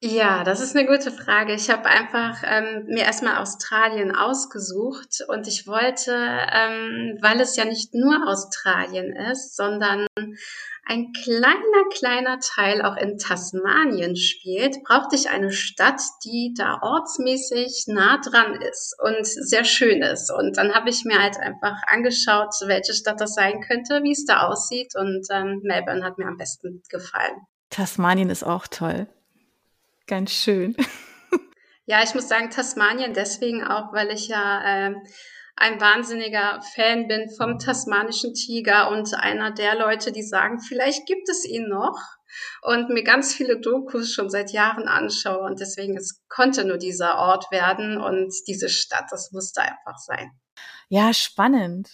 Ja, 0.02 0.46
das 0.46 0.62
ist 0.62 0.78
eine 0.78 0.88
gute 0.88 1.12
Frage. 1.12 1.54
Ich 1.54 1.70
habe 1.70 1.90
einfach 1.90 2.42
ähm, 2.46 2.86
mir 2.88 3.04
erstmal 3.04 3.38
Australien 3.38 4.16
ausgesucht 4.16 5.26
und 5.28 5.46
ich 5.46 5.68
wollte, 5.68 6.14
ähm, 6.14 7.18
weil 7.22 7.42
es 7.42 7.58
ja 7.58 7.66
nicht 7.66 7.94
nur 7.94 8.26
Australien 8.26 9.14
ist, 9.14 9.58
sondern 9.58 10.08
ein 10.86 11.12
kleiner, 11.12 11.90
kleiner 11.92 12.40
Teil 12.40 12.82
auch 12.82 12.96
in 12.96 13.18
Tasmanien 13.18 14.16
spielt, 14.16 14.82
brauchte 14.86 15.18
ich 15.18 15.30
eine 15.30 15.52
Stadt, 15.52 16.02
die 16.24 16.54
da 16.58 16.80
ortsmäßig 16.82 17.84
nah 17.88 18.22
dran 18.22 18.56
ist 18.56 18.96
und 19.04 19.26
sehr 19.26 19.66
schön 19.66 20.02
ist. 20.02 20.32
Und 20.32 20.56
dann 20.56 20.74
habe 20.74 20.90
ich 20.90 21.04
mir 21.04 21.22
halt 21.22 21.38
einfach 21.38 21.76
angeschaut, 21.88 22.54
welche 22.66 22.94
Stadt 22.94 23.20
das 23.20 23.34
sein 23.34 23.60
könnte, 23.60 24.02
wie 24.04 24.14
es 24.14 24.24
da 24.24 24.48
aussieht. 24.48 24.96
Und 24.96 25.28
ähm, 25.30 25.60
Melbourne 25.64 26.06
hat 26.06 26.18
mir 26.18 26.28
am 26.28 26.38
besten 26.38 26.84
gefallen. 26.90 27.36
Tasmanien 27.70 28.30
ist 28.30 28.44
auch 28.44 28.66
toll. 28.66 29.08
Ganz 30.10 30.32
schön. 30.32 30.76
Ja, 31.86 32.04
ich 32.04 32.14
muss 32.14 32.28
sagen, 32.28 32.52
Tasmanien 32.52 33.16
deswegen 33.16 33.64
auch, 33.64 33.92
weil 33.94 34.12
ich 34.12 34.28
ja 34.28 34.62
äh, 34.62 34.96
ein 35.56 35.82
wahnsinniger 35.82 36.62
Fan 36.76 37.08
bin 37.08 37.32
vom 37.36 37.58
tasmanischen 37.58 38.36
Tiger 38.36 38.92
und 38.92 39.12
einer 39.16 39.50
der 39.50 39.74
Leute, 39.74 40.12
die 40.12 40.22
sagen, 40.22 40.60
vielleicht 40.60 41.08
gibt 41.08 41.28
es 41.30 41.46
ihn 41.46 41.68
noch 41.68 41.98
und 42.62 42.90
mir 42.90 43.04
ganz 43.04 43.34
viele 43.34 43.60
Dokus 43.60 44.14
schon 44.14 44.30
seit 44.30 44.52
Jahren 44.52 44.88
anschaue 44.88 45.40
und 45.40 45.60
deswegen 45.60 45.98
es 45.98 46.22
konnte 46.30 46.64
nur 46.64 46.78
dieser 46.78 47.18
Ort 47.18 47.50
werden 47.50 48.00
und 48.00 48.36
diese 48.46 48.70
Stadt, 48.70 49.06
das 49.10 49.32
musste 49.32 49.62
einfach 49.62 49.98
sein. 49.98 50.30
Ja, 50.90 51.12
spannend. 51.12 51.90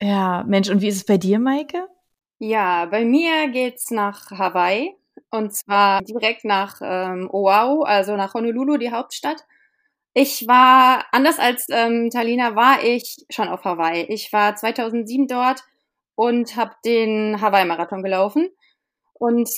Ja, 0.00 0.44
Mensch, 0.46 0.68
und 0.68 0.82
wie 0.82 0.88
ist 0.88 0.98
es 0.98 1.04
bei 1.04 1.18
dir, 1.18 1.40
Maike? 1.40 1.88
Ja, 2.38 2.86
bei 2.86 3.04
mir 3.04 3.48
geht's 3.48 3.90
nach 3.90 4.30
Hawaii 4.30 4.94
und 5.30 5.54
zwar 5.54 6.02
direkt 6.02 6.44
nach 6.44 6.80
ähm, 6.82 7.28
Oahu, 7.32 7.82
also 7.82 8.16
nach 8.16 8.34
Honolulu, 8.34 8.76
die 8.78 8.92
Hauptstadt. 8.92 9.44
Ich 10.14 10.48
war, 10.48 11.04
anders 11.12 11.38
als 11.38 11.66
ähm, 11.70 12.10
Talina, 12.10 12.56
war 12.56 12.82
ich 12.82 13.26
schon 13.30 13.48
auf 13.48 13.64
Hawaii. 13.64 14.04
Ich 14.08 14.32
war 14.32 14.56
2007 14.56 15.28
dort 15.28 15.62
und 16.14 16.56
habe 16.56 16.74
den 16.84 17.40
Hawaii-Marathon 17.40 18.02
gelaufen 18.02 18.48
und 19.14 19.48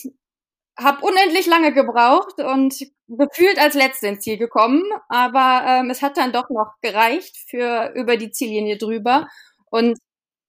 habe 0.78 1.04
unendlich 1.04 1.46
lange 1.46 1.72
gebraucht 1.72 2.40
und 2.40 2.74
gefühlt 3.08 3.58
als 3.58 3.74
Letzte 3.74 4.08
ins 4.08 4.20
Ziel 4.20 4.38
gekommen, 4.38 4.82
aber 5.08 5.64
ähm, 5.66 5.90
es 5.90 6.02
hat 6.02 6.16
dann 6.16 6.32
doch 6.32 6.50
noch 6.50 6.74
gereicht 6.82 7.36
für 7.48 7.92
über 7.94 8.16
die 8.16 8.30
Ziellinie 8.30 8.76
drüber 8.78 9.28
und 9.70 9.98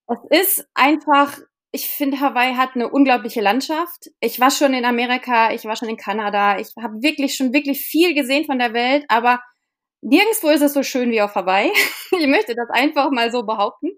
es 0.08 0.58
ist 0.58 0.70
einfach 0.74 1.38
ich 1.72 1.90
finde, 1.90 2.20
Hawaii 2.20 2.56
hat 2.56 2.72
eine 2.76 2.90
unglaubliche 2.90 3.42
Landschaft. 3.42 4.10
Ich 4.20 4.40
war 4.40 4.50
schon 4.50 4.74
in 4.74 4.86
Amerika, 4.86 5.54
ich 5.54 5.66
war 5.66 5.76
schon 5.76 5.90
in 5.90 5.98
Kanada, 5.98 6.58
ich 6.58 6.74
habe 6.82 7.02
wirklich 7.02 7.36
schon 7.36 7.54
wirklich 7.54 7.82
viel 7.82 8.16
gesehen 8.16 8.46
von 8.46 8.58
der 8.58 8.74
Welt, 8.74 9.06
aber 9.08 9.40
nirgendwo 10.02 10.50
ist 10.50 10.62
es 10.62 10.74
so 10.74 10.82
schön 10.82 11.12
wie 11.12 11.22
auf 11.22 11.36
Hawaii. 11.36 11.72
ich 12.20 12.28
möchte 12.28 12.56
das 12.56 12.70
einfach 12.72 13.12
mal 13.12 13.32
so 13.32 13.44
behaupten. 13.44 13.90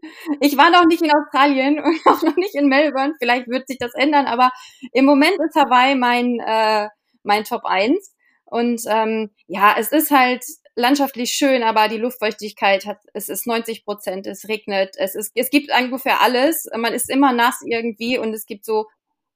Ich 0.42 0.58
war 0.58 0.70
noch 0.70 0.86
nicht 0.86 1.02
in 1.02 1.12
Australien 1.12 1.80
und 1.80 2.00
auch 2.06 2.22
noch 2.24 2.36
nicht 2.36 2.56
in 2.56 2.68
Melbourne. 2.68 3.14
Vielleicht 3.20 3.48
wird 3.48 3.68
sich 3.68 3.78
das 3.78 3.94
ändern, 3.94 4.26
aber 4.26 4.52
im 4.92 5.06
Moment 5.06 5.38
ist 5.48 5.56
Hawaii 5.56 5.96
mein, 5.96 6.40
äh, 6.46 6.90
mein 7.24 7.46
Top 7.46 7.64
1. 7.64 8.14
Und 8.46 8.82
ähm, 8.88 9.32
ja, 9.48 9.76
es 9.78 9.94
ist 9.94 10.12
halt 10.12 10.44
landschaftlich 10.76 11.34
schön, 11.34 11.64
aber 11.64 11.88
die 11.88 11.98
Luftfeuchtigkeit 11.98 12.86
hat, 12.86 13.00
es 13.14 13.30
ist 13.30 13.48
90 13.48 13.86
Prozent, 13.86 14.28
es 14.28 14.48
regnet, 14.48 14.96
es 14.98 15.16
ist, 15.16 15.32
es 15.36 15.50
gibt 15.50 15.72
ungefähr 15.78 16.22
alles, 16.22 16.68
man 16.78 16.94
ist 16.94 17.10
immer 17.10 17.34
nass 17.34 17.62
irgendwie 17.66 18.18
und 18.18 18.34
es 18.34 18.46
gibt 18.46 18.66
so 18.66 18.86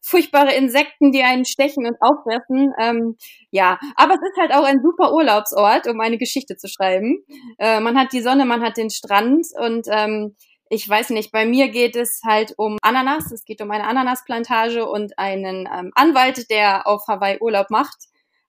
furchtbare 0.05 0.53
Insekten, 0.53 1.11
die 1.11 1.23
einen 1.23 1.45
stechen 1.45 1.87
und 1.87 1.97
auffressen. 1.99 2.73
Ähm, 2.79 3.17
ja, 3.49 3.79
aber 3.95 4.13
es 4.13 4.21
ist 4.21 4.39
halt 4.39 4.53
auch 4.53 4.63
ein 4.63 4.81
super 4.83 5.11
Urlaubsort, 5.13 5.87
um 5.87 5.99
eine 5.99 6.19
Geschichte 6.19 6.57
zu 6.57 6.67
schreiben. 6.67 7.23
Äh, 7.57 7.79
man 7.79 7.97
hat 7.97 8.13
die 8.13 8.21
Sonne, 8.21 8.45
man 8.45 8.61
hat 8.61 8.77
den 8.77 8.91
Strand 8.91 9.47
und 9.57 9.87
ähm, 9.89 10.35
ich 10.69 10.87
weiß 10.87 11.11
nicht, 11.11 11.31
bei 11.31 11.45
mir 11.45 11.69
geht 11.69 11.95
es 11.95 12.21
halt 12.25 12.53
um 12.57 12.77
Ananas. 12.81 13.31
Es 13.31 13.45
geht 13.45 13.61
um 13.61 13.71
eine 13.71 13.85
Ananasplantage 13.85 14.85
und 14.87 15.17
einen 15.17 15.67
ähm, 15.71 15.91
Anwalt, 15.95 16.49
der 16.49 16.87
auf 16.87 17.07
Hawaii 17.07 17.39
Urlaub 17.39 17.69
macht, 17.69 17.97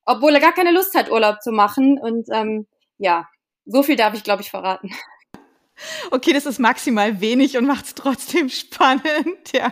obwohl 0.04 0.34
er 0.34 0.40
gar 0.40 0.52
keine 0.52 0.72
Lust 0.72 0.94
hat, 0.94 1.10
Urlaub 1.10 1.42
zu 1.42 1.52
machen. 1.52 1.98
Und 1.98 2.26
ähm, 2.32 2.66
ja, 2.98 3.28
so 3.64 3.82
viel 3.82 3.96
darf 3.96 4.14
ich, 4.14 4.24
glaube 4.24 4.42
ich, 4.42 4.50
verraten. 4.50 4.90
Okay, 6.10 6.32
das 6.32 6.46
ist 6.46 6.58
maximal 6.58 7.20
wenig 7.20 7.58
und 7.58 7.66
macht 7.66 7.84
es 7.84 7.94
trotzdem 7.94 8.48
spannend. 8.48 9.52
Ja. 9.54 9.70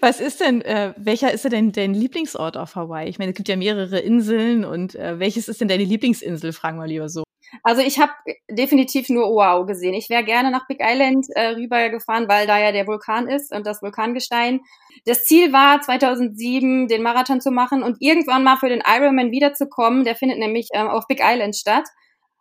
Was 0.00 0.20
ist 0.20 0.40
denn, 0.40 0.60
äh, 0.62 0.92
welcher 0.96 1.32
ist 1.32 1.44
denn 1.44 1.70
dein 1.70 1.94
Lieblingsort 1.94 2.56
auf 2.56 2.74
Hawaii? 2.74 3.08
Ich 3.08 3.20
meine, 3.20 3.30
es 3.30 3.36
gibt 3.36 3.48
ja 3.48 3.56
mehrere 3.56 4.00
Inseln 4.00 4.64
und 4.64 4.96
äh, 4.96 5.20
welches 5.20 5.46
ist 5.46 5.60
denn 5.60 5.68
deine 5.68 5.84
Lieblingsinsel, 5.84 6.52
fragen 6.52 6.78
wir 6.78 6.88
lieber 6.88 7.08
so. 7.08 7.22
Also 7.62 7.82
ich 7.82 7.98
habe 7.98 8.12
definitiv 8.50 9.08
nur 9.08 9.28
Oahu 9.28 9.66
gesehen. 9.66 9.94
Ich 9.94 10.08
wäre 10.08 10.24
gerne 10.24 10.50
nach 10.50 10.66
Big 10.66 10.80
Island 10.80 11.26
äh, 11.34 11.48
rübergefahren, 11.48 12.28
weil 12.28 12.46
da 12.46 12.58
ja 12.58 12.72
der 12.72 12.86
Vulkan 12.86 13.28
ist 13.28 13.52
und 13.52 13.66
das 13.66 13.82
Vulkangestein. 13.82 14.60
Das 15.04 15.24
Ziel 15.24 15.52
war 15.52 15.80
2007 15.80 16.88
den 16.88 17.02
Marathon 17.02 17.40
zu 17.40 17.50
machen 17.50 17.82
und 17.82 17.96
irgendwann 18.00 18.44
mal 18.44 18.56
für 18.56 18.68
den 18.68 18.82
Ironman 18.86 19.30
wiederzukommen. 19.30 20.04
Der 20.04 20.14
findet 20.14 20.38
nämlich 20.38 20.68
ähm, 20.74 20.88
auf 20.88 21.06
Big 21.08 21.20
Island 21.22 21.56
statt. 21.56 21.84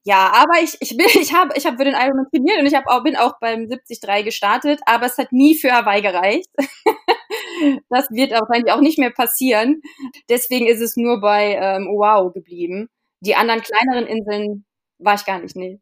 Ja, 0.09 0.31
aber 0.33 0.59
ich, 0.63 0.75
ich 0.79 0.97
bin, 0.97 1.05
ich 1.21 1.33
habe, 1.35 1.53
ich 1.55 1.67
habe 1.67 1.77
für 1.77 1.83
den 1.83 1.93
Ironman 1.93 2.25
trainiert 2.31 2.59
und 2.59 2.65
ich 2.65 2.73
habe 2.73 2.87
auch, 2.87 3.03
bin 3.03 3.15
auch 3.15 3.33
beim 3.39 3.69
73 3.69 4.25
gestartet, 4.25 4.79
aber 4.87 5.05
es 5.05 5.19
hat 5.19 5.31
nie 5.31 5.55
für 5.55 5.71
Hawaii 5.71 6.01
gereicht. 6.01 6.49
das 7.89 8.09
wird 8.09 8.31
wahrscheinlich 8.31 8.73
auch 8.73 8.81
nicht 8.81 8.97
mehr 8.97 9.11
passieren. 9.11 9.83
Deswegen 10.27 10.65
ist 10.65 10.81
es 10.81 10.97
nur 10.97 11.21
bei 11.21 11.59
ähm, 11.61 11.87
Oahu 11.87 12.31
geblieben. 12.31 12.89
Die 13.19 13.35
anderen 13.35 13.61
kleineren 13.61 14.07
Inseln 14.07 14.65
war 14.97 15.13
ich 15.13 15.25
gar 15.25 15.39
nicht, 15.39 15.55
nee. 15.55 15.79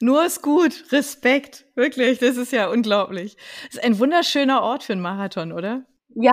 Nur 0.00 0.24
ist 0.24 0.42
gut. 0.42 0.84
Respekt. 0.92 1.66
Wirklich. 1.74 2.20
Das 2.20 2.36
ist 2.36 2.52
ja 2.52 2.68
unglaublich. 2.68 3.36
Das 3.66 3.78
ist 3.78 3.84
ein 3.84 3.98
wunderschöner 3.98 4.62
Ort 4.62 4.84
für 4.84 4.92
einen 4.92 5.02
Marathon, 5.02 5.50
oder? 5.50 5.84
Ja, 6.14 6.30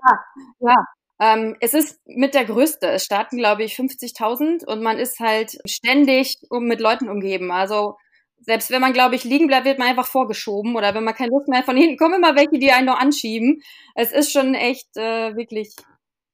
ja. 0.60 0.76
Ähm, 1.24 1.56
es 1.62 1.74
ist 1.74 2.02
mit 2.06 2.34
der 2.34 2.44
größte. 2.44 2.88
Es 2.90 3.06
starten, 3.06 3.38
glaube 3.38 3.64
ich, 3.64 3.76
50.000 3.76 4.66
und 4.66 4.84
man 4.84 5.00
ist 5.00 5.22
halt 5.22 5.58
ständig 5.64 6.38
um, 6.50 6.66
mit 6.66 6.82
Leuten 6.82 7.08
umgeben. 7.08 7.50
Also 7.50 7.96
selbst 8.42 8.72
wenn 8.72 8.82
man, 8.82 8.92
glaube 8.92 9.16
ich, 9.16 9.24
liegen 9.24 9.48
bleibt, 9.48 9.66
wird 9.66 9.80
man 9.80 9.88
einfach 9.88 10.06
vorgeschoben 10.06 10.76
oder 10.76 10.94
wenn 10.94 11.06
man 11.06 11.16
keine 11.16 11.30
Lust 11.30 11.48
mehr 11.48 11.60
hat, 11.60 11.66
von 11.66 11.78
hinten 11.78 11.96
kommen 11.96 12.16
immer 12.16 12.36
welche, 12.36 12.60
die 12.60 12.74
einen 12.74 12.88
noch 12.88 13.00
anschieben. 13.00 13.62
Es 13.96 14.12
ist 14.12 14.34
schon 14.34 14.54
echt 14.54 14.98
äh, 14.98 15.34
wirklich, 15.38 15.74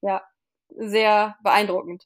ja, 0.01 0.23
sehr 0.69 1.37
beeindruckend. 1.43 2.05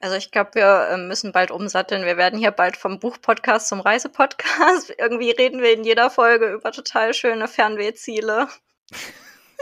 Also 0.00 0.16
ich 0.16 0.30
glaube, 0.30 0.52
wir 0.54 0.88
äh, 0.90 0.96
müssen 0.96 1.32
bald 1.32 1.50
umsatteln. 1.50 2.06
Wir 2.06 2.16
werden 2.16 2.38
hier 2.38 2.50
bald 2.50 2.78
vom 2.78 2.98
Buchpodcast 2.98 3.68
zum 3.68 3.80
Reisepodcast. 3.80 4.94
Irgendwie 4.98 5.32
reden 5.32 5.60
wir 5.60 5.74
in 5.74 5.84
jeder 5.84 6.08
Folge 6.08 6.50
über 6.50 6.72
total 6.72 7.12
schöne 7.12 7.48
Fernwehziele. 7.48 8.48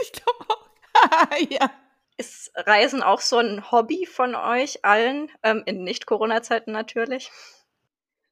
Ich 0.03 0.13
glaube 0.13 0.45
auch. 0.49 1.37
ja. 1.51 1.69
Ist 2.21 2.51
Reisen 2.55 3.01
auch 3.01 3.19
so 3.19 3.37
ein 3.37 3.71
Hobby 3.71 4.05
von 4.05 4.35
euch 4.35 4.85
allen? 4.85 5.29
Ähm, 5.41 5.63
in 5.65 5.83
Nicht-Corona-Zeiten 5.83 6.71
natürlich. 6.71 7.31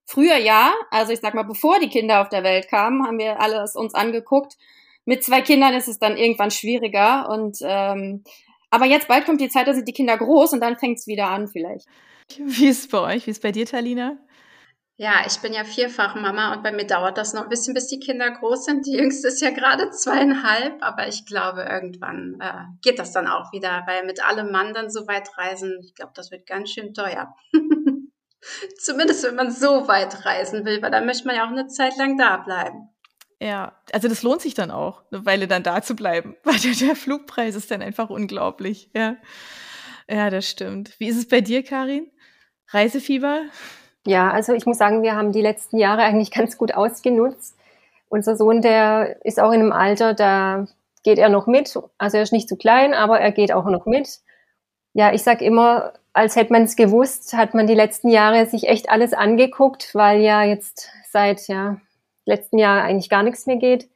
Früher 0.06 0.38
ja. 0.38 0.76
Also 0.92 1.12
ich 1.12 1.22
sag 1.22 1.34
mal, 1.34 1.44
bevor 1.44 1.80
die 1.80 1.90
Kinder 1.90 2.22
auf 2.22 2.30
der 2.30 2.44
Welt 2.44 2.68
kamen, 2.70 3.04
haben 3.04 3.18
wir 3.18 3.42
alles 3.42 3.76
uns 3.76 3.96
angeguckt. 3.96 4.58
Mit 5.06 5.24
zwei 5.24 5.42
Kindern 5.42 5.74
ist 5.74 5.88
es 5.88 5.98
dann 5.98 6.18
irgendwann 6.18 6.52
schwieriger. 6.52 7.30
Und 7.30 7.58
ähm, 7.64 8.24
aber 8.70 8.86
jetzt 8.86 9.08
bald 9.08 9.26
kommt 9.26 9.42
die 9.42 9.50
Zeit, 9.50 9.68
da 9.68 9.74
sind 9.74 9.88
die 9.88 9.94
Kinder 9.94 10.18
groß 10.18 10.54
und 10.54 10.62
dann 10.62 10.78
fängt 10.78 11.00
es 11.00 11.08
wieder 11.08 11.28
an 11.30 11.48
vielleicht. 11.48 11.88
Wie 12.38 12.68
ist 12.68 12.82
es 12.82 12.88
bei 12.90 13.00
euch? 13.00 13.26
Wie 13.26 13.32
ist 13.32 13.38
es 13.38 13.42
bei 13.42 13.52
dir, 13.52 13.66
Talina? 13.66 14.18
Ja, 15.02 15.24
ich 15.26 15.40
bin 15.40 15.54
ja 15.54 15.64
vierfach 15.64 16.16
Mama 16.16 16.52
und 16.52 16.62
bei 16.62 16.74
mir 16.74 16.86
dauert 16.86 17.18
das 17.18 17.32
noch 17.32 17.44
ein 17.44 17.50
bisschen, 17.50 17.74
bis 17.74 17.88
die 17.88 18.02
Kinder 18.02 18.30
groß 18.32 18.66
sind. 18.66 18.86
Die 18.86 18.98
jüngste 18.98 19.30
ist 19.30 19.40
ja 19.40 19.50
gerade 19.50 19.92
zweieinhalb, 19.92 20.84
aber 20.84 21.08
ich 21.08 21.26
glaube, 21.26 21.62
irgendwann 21.62 22.38
äh, 22.42 22.66
geht 22.82 23.00
das 23.00 23.14
dann 23.14 23.26
auch 23.26 23.54
wieder, 23.54 23.84
weil 23.88 24.06
mit 24.06 24.22
allem 24.22 24.52
Mann 24.52 24.74
dann 24.74 24.90
so 24.90 25.08
weit 25.08 25.30
reisen, 25.38 25.80
ich 25.86 25.96
glaube, 25.96 26.12
das 26.16 26.32
wird 26.32 26.46
ganz 26.46 26.72
schön 26.72 26.94
teuer. 26.94 27.34
Zumindest 28.78 29.24
wenn 29.24 29.36
man 29.36 29.52
so 29.52 29.88
weit 29.88 30.26
reisen 30.26 30.66
will, 30.66 30.82
weil 30.82 30.92
dann 30.92 31.06
möchte 31.06 31.28
man 31.28 31.38
ja 31.38 31.46
auch 31.46 31.52
eine 31.52 31.68
Zeit 31.68 31.96
lang 31.96 32.18
da 32.18 32.36
bleiben. 32.36 32.90
Ja, 33.40 33.80
also 33.94 34.10
das 34.10 34.22
lohnt 34.22 34.42
sich 34.42 34.54
dann 34.54 34.70
auch, 34.70 35.04
eine 35.14 35.26
Weile 35.26 35.48
dann 35.48 35.64
da 35.64 35.82
zu 35.82 35.96
bleiben, 35.96 36.36
weil 36.44 36.60
der, 36.60 36.98
Flugpreis 36.98 37.56
ist 37.56 37.72
dann 37.72 37.82
einfach 37.82 38.10
unglaublich. 38.10 38.92
Ja. 38.94 39.16
ja, 40.10 40.30
das 40.30 40.46
stimmt. 40.50 41.00
Wie 41.00 41.08
ist 41.08 41.18
es 41.18 41.30
bei 41.30 41.40
dir, 41.40 41.64
Karin? 41.64 42.12
Reisefieber? 42.68 43.44
Ja, 44.06 44.32
also 44.32 44.54
ich 44.54 44.66
muss 44.66 44.78
sagen, 44.78 45.02
wir 45.04 45.16
haben 45.16 45.32
die 45.32 45.42
letzten 45.42 45.78
Jahre 45.78 46.02
eigentlich 46.04 46.32
ganz 46.32 46.58
gut 46.58 46.74
ausgenutzt. 46.74 47.58
Unser 48.10 48.36
Sohn, 48.36 48.62
der 48.62 49.24
ist 49.26 49.40
auch 49.40 49.52
in 49.52 49.62
einem 49.62 49.72
Alter, 49.72 50.14
da 50.14 50.66
geht 51.04 51.20
er 51.20 51.30
noch 51.30 51.48
mit. 51.48 51.78
Also 51.98 52.18
er 52.18 52.24
ist 52.24 52.34
nicht 52.34 52.50
zu 52.50 52.58
klein, 52.58 52.94
aber 52.94 53.20
er 53.20 53.32
geht 53.32 53.52
auch 53.52 53.66
noch 53.66 53.86
mit. 53.86 54.20
Ja, 54.94 55.14
ich 55.14 55.24
sag 55.24 55.42
immer, 55.42 55.94
als 56.14 56.36
hätte 56.36 56.52
man 56.52 56.64
es 56.64 56.76
gewusst, 56.76 57.34
hat 57.34 57.54
man 57.54 57.68
die 57.68 57.76
letzten 57.76 58.10
Jahre 58.10 58.48
sich 58.48 58.68
echt 58.68 58.90
alles 58.90 59.14
angeguckt, 59.14 59.94
weil 59.94 60.22
ja 60.22 60.44
jetzt 60.44 60.90
seit 61.12 61.48
ja, 61.48 61.80
letzten 62.26 62.58
Jahr 62.58 62.84
eigentlich 62.84 63.10
gar 63.10 63.24
nichts 63.24 63.46
mehr 63.46 63.58
geht. 63.58 63.90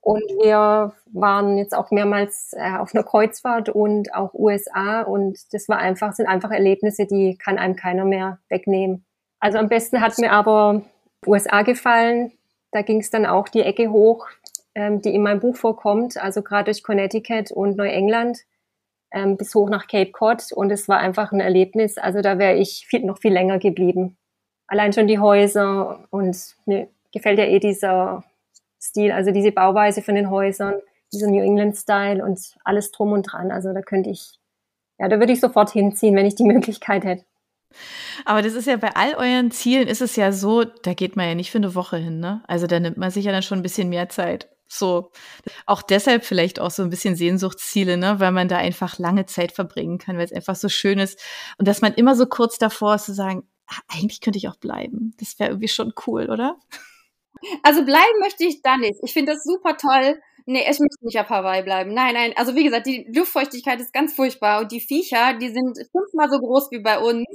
Und 0.00 0.22
wir 0.42 0.94
waren 1.12 1.58
jetzt 1.58 1.74
auch 1.74 1.90
mehrmals 1.90 2.54
äh, 2.56 2.78
auf 2.78 2.94
einer 2.94 3.04
Kreuzfahrt 3.04 3.68
und 3.68 4.14
auch 4.14 4.32
USA 4.32 5.02
und 5.02 5.38
das 5.52 5.68
war 5.68 5.78
einfach, 5.78 6.12
sind 6.12 6.26
einfach 6.26 6.50
Erlebnisse, 6.50 7.06
die 7.06 7.36
kann 7.36 7.58
einem 7.58 7.76
keiner 7.76 8.04
mehr 8.04 8.38
wegnehmen. 8.48 9.04
Also 9.40 9.58
am 9.58 9.68
besten 9.68 10.00
hat 10.00 10.18
mir 10.18 10.32
aber 10.32 10.82
USA 11.26 11.62
gefallen. 11.62 12.32
Da 12.72 12.82
ging 12.82 13.00
es 13.00 13.10
dann 13.10 13.26
auch 13.26 13.48
die 13.48 13.62
Ecke 13.62 13.90
hoch, 13.90 14.28
ähm, 14.74 15.00
die 15.02 15.14
in 15.14 15.22
meinem 15.22 15.40
Buch 15.40 15.56
vorkommt, 15.56 16.16
also 16.18 16.42
gerade 16.42 16.66
durch 16.66 16.82
Connecticut 16.82 17.50
und 17.52 17.76
Neuengland. 17.76 18.38
ähm, 19.12 19.36
bis 19.36 19.54
hoch 19.54 19.70
nach 19.70 19.86
Cape 19.86 20.10
Cod 20.12 20.52
und 20.52 20.70
es 20.70 20.88
war 20.88 20.98
einfach 20.98 21.32
ein 21.32 21.40
Erlebnis. 21.40 21.98
Also 21.98 22.20
da 22.20 22.38
wäre 22.38 22.56
ich 22.56 22.86
viel, 22.86 23.04
noch 23.04 23.18
viel 23.18 23.32
länger 23.32 23.58
geblieben. 23.58 24.16
Allein 24.66 24.92
schon 24.92 25.06
die 25.06 25.18
Häuser 25.18 26.06
und 26.10 26.36
mir 26.66 26.88
gefällt 27.12 27.38
ja 27.38 27.46
eh 27.46 27.58
dieser 27.58 28.24
Stil, 28.80 29.12
also 29.12 29.30
diese 29.32 29.52
Bauweise 29.52 30.02
von 30.02 30.14
den 30.14 30.30
Häusern, 30.30 30.74
dieser 31.12 31.28
New 31.28 31.42
England 31.42 31.76
Style 31.76 32.22
und 32.24 32.38
alles 32.64 32.90
drum 32.92 33.12
und 33.12 33.22
dran. 33.22 33.50
Also 33.50 33.72
da 33.72 33.80
könnte 33.80 34.10
ich, 34.10 34.38
ja, 34.98 35.08
da 35.08 35.18
würde 35.18 35.32
ich 35.32 35.40
sofort 35.40 35.70
hinziehen, 35.70 36.14
wenn 36.16 36.26
ich 36.26 36.34
die 36.34 36.44
Möglichkeit 36.52 37.04
hätte. 37.04 37.24
Aber 38.24 38.42
das 38.42 38.54
ist 38.54 38.66
ja 38.66 38.76
bei 38.76 38.94
all 38.96 39.14
euren 39.14 39.50
Zielen 39.50 39.88
ist 39.88 40.00
es 40.00 40.16
ja 40.16 40.32
so, 40.32 40.64
da 40.64 40.94
geht 40.94 41.16
man 41.16 41.28
ja 41.28 41.34
nicht 41.34 41.50
für 41.50 41.58
eine 41.58 41.74
Woche 41.74 41.96
hin, 41.96 42.20
ne? 42.20 42.42
Also 42.46 42.66
da 42.66 42.80
nimmt 42.80 42.96
man 42.96 43.10
sich 43.10 43.24
ja 43.24 43.32
dann 43.32 43.42
schon 43.42 43.58
ein 43.58 43.62
bisschen 43.62 43.88
mehr 43.88 44.08
Zeit. 44.08 44.48
So. 44.68 45.12
Auch 45.66 45.82
deshalb 45.82 46.24
vielleicht 46.24 46.60
auch 46.60 46.70
so 46.70 46.82
ein 46.82 46.90
bisschen 46.90 47.16
Sehnsuchtsziele, 47.16 47.96
ne? 47.96 48.20
Weil 48.20 48.32
man 48.32 48.48
da 48.48 48.58
einfach 48.58 48.98
lange 48.98 49.26
Zeit 49.26 49.52
verbringen 49.52 49.98
kann, 49.98 50.16
weil 50.16 50.24
es 50.24 50.32
einfach 50.32 50.56
so 50.56 50.68
schön 50.68 50.98
ist. 50.98 51.20
Und 51.58 51.66
dass 51.66 51.80
man 51.80 51.94
immer 51.94 52.14
so 52.14 52.26
kurz 52.26 52.58
davor 52.58 52.96
ist 52.96 53.06
zu 53.06 53.14
sagen, 53.14 53.48
ach, 53.66 53.80
eigentlich 53.88 54.20
könnte 54.20 54.38
ich 54.38 54.48
auch 54.48 54.56
bleiben. 54.56 55.14
Das 55.18 55.38
wäre 55.38 55.50
irgendwie 55.50 55.68
schon 55.68 55.92
cool, 56.06 56.30
oder? 56.30 56.58
Also 57.62 57.84
bleiben 57.84 58.20
möchte 58.20 58.44
ich 58.44 58.62
da 58.62 58.76
nicht. 58.76 58.98
Ich 59.02 59.12
finde 59.12 59.32
das 59.32 59.44
super 59.44 59.76
toll, 59.76 60.20
Nee, 60.50 60.62
ich 60.62 60.78
möchte 60.80 61.04
nicht 61.04 61.20
auf 61.20 61.28
Hawaii 61.28 61.62
bleiben. 61.62 61.92
Nein, 61.92 62.14
nein. 62.14 62.32
Also 62.34 62.56
wie 62.56 62.64
gesagt, 62.64 62.86
die 62.86 63.06
Luftfeuchtigkeit 63.14 63.82
ist 63.82 63.92
ganz 63.92 64.14
furchtbar 64.14 64.62
und 64.62 64.72
die 64.72 64.80
Viecher, 64.80 65.34
die 65.34 65.50
sind 65.50 65.76
fünfmal 65.92 66.30
so 66.30 66.38
groß 66.38 66.70
wie 66.70 66.78
bei 66.78 66.98
uns. 66.98 67.26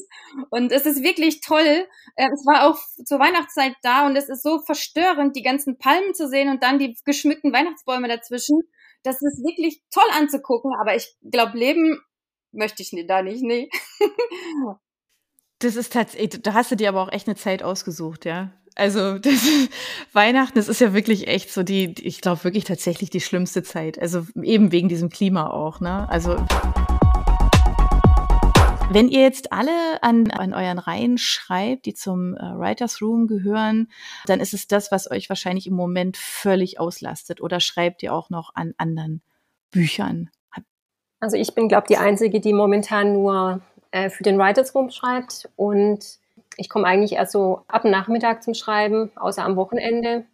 Und 0.49 0.71
es 0.71 0.87
ist 0.87 1.03
wirklich 1.03 1.39
toll. 1.41 1.85
Ähm, 2.17 2.31
es 2.33 2.43
war 2.47 2.67
auch 2.67 2.79
zur 3.05 3.19
Weihnachtszeit 3.19 3.75
da 3.83 4.07
und 4.07 4.15
es 4.15 4.29
ist 4.29 4.41
so 4.41 4.57
verstörend, 4.65 5.35
die 5.35 5.43
ganzen 5.43 5.77
Palmen 5.77 6.15
zu 6.15 6.27
sehen 6.27 6.49
und 6.49 6.63
dann 6.63 6.79
die 6.79 6.97
geschmückten 7.05 7.53
Weihnachtsbäume 7.53 8.07
dazwischen. 8.07 8.59
Das 9.03 9.17
ist 9.17 9.43
wirklich 9.45 9.83
toll 9.93 10.09
anzugucken, 10.17 10.71
aber 10.81 10.95
ich 10.95 11.15
glaube, 11.21 11.55
leben 11.55 12.01
möchte 12.51 12.81
ich 12.81 12.95
da 13.07 13.21
nicht, 13.21 13.43
nee. 13.43 13.69
Das 15.59 15.75
ist 15.75 15.93
tatsächlich, 15.93 16.41
da 16.41 16.55
hast 16.55 16.71
du 16.71 16.75
dir 16.75 16.89
aber 16.89 17.03
auch 17.03 17.11
echt 17.11 17.27
eine 17.27 17.35
Zeit 17.35 17.61
ausgesucht, 17.61 18.25
ja. 18.25 18.51
Also 18.75 19.17
das, 19.19 19.41
Weihnachten, 20.13 20.57
das 20.57 20.67
ist 20.67 20.81
ja 20.81 20.93
wirklich 20.93 21.27
echt 21.27 21.51
so 21.51 21.63
die, 21.63 21.95
ich 22.01 22.21
glaube 22.21 22.43
wirklich 22.43 22.63
tatsächlich 22.63 23.09
die 23.09 23.21
schlimmste 23.21 23.63
Zeit. 23.63 23.99
Also 23.99 24.25
eben 24.41 24.71
wegen 24.71 24.89
diesem 24.89 25.09
Klima 25.09 25.49
auch. 25.49 25.79
Ne? 25.79 26.07
Also 26.09 26.37
wenn 28.91 29.07
ihr 29.07 29.21
jetzt 29.21 29.51
alle 29.51 29.71
an, 30.01 30.29
an 30.31 30.53
euren 30.53 30.77
Reihen 30.77 31.17
schreibt, 31.17 31.85
die 31.85 31.93
zum 31.93 32.35
äh, 32.35 32.41
Writers 32.41 33.01
Room 33.01 33.27
gehören, 33.27 33.89
dann 34.27 34.39
ist 34.39 34.53
es 34.53 34.67
das, 34.67 34.91
was 34.91 35.09
euch 35.09 35.29
wahrscheinlich 35.29 35.65
im 35.65 35.73
Moment 35.73 36.17
völlig 36.17 36.79
auslastet. 36.79 37.41
Oder 37.41 37.59
schreibt 37.59 38.03
ihr 38.03 38.13
auch 38.13 38.29
noch 38.29 38.53
an 38.53 38.73
anderen 38.77 39.21
Büchern? 39.71 40.29
Also 41.19 41.37
ich 41.37 41.55
bin, 41.55 41.69
glaube 41.69 41.85
ich, 41.85 41.95
die 41.95 42.03
Einzige, 42.03 42.39
die 42.39 42.53
momentan 42.53 43.13
nur 43.13 43.61
äh, 43.91 44.09
für 44.09 44.23
den 44.23 44.37
Writers 44.37 44.75
Room 44.75 44.91
schreibt 44.91 45.49
und 45.55 46.19
ich 46.57 46.69
komme 46.69 46.85
eigentlich 46.85 47.13
erst 47.13 47.31
so 47.31 47.61
ab 47.67 47.85
Nachmittag 47.85 48.43
zum 48.43 48.53
Schreiben, 48.53 49.11
außer 49.15 49.43
am 49.43 49.55
Wochenende, 49.55 50.25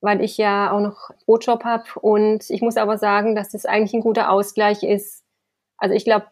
weil 0.00 0.22
ich 0.22 0.36
ja 0.36 0.72
auch 0.72 0.80
noch 0.80 1.10
Brotjob 1.26 1.64
habe. 1.64 1.84
Und 2.00 2.48
ich 2.50 2.62
muss 2.62 2.76
aber 2.76 2.98
sagen, 2.98 3.34
dass 3.34 3.50
das 3.50 3.66
eigentlich 3.66 3.94
ein 3.94 4.00
guter 4.00 4.30
Ausgleich 4.30 4.82
ist. 4.82 5.24
Also 5.76 5.94
ich 5.94 6.04
glaube, 6.04 6.26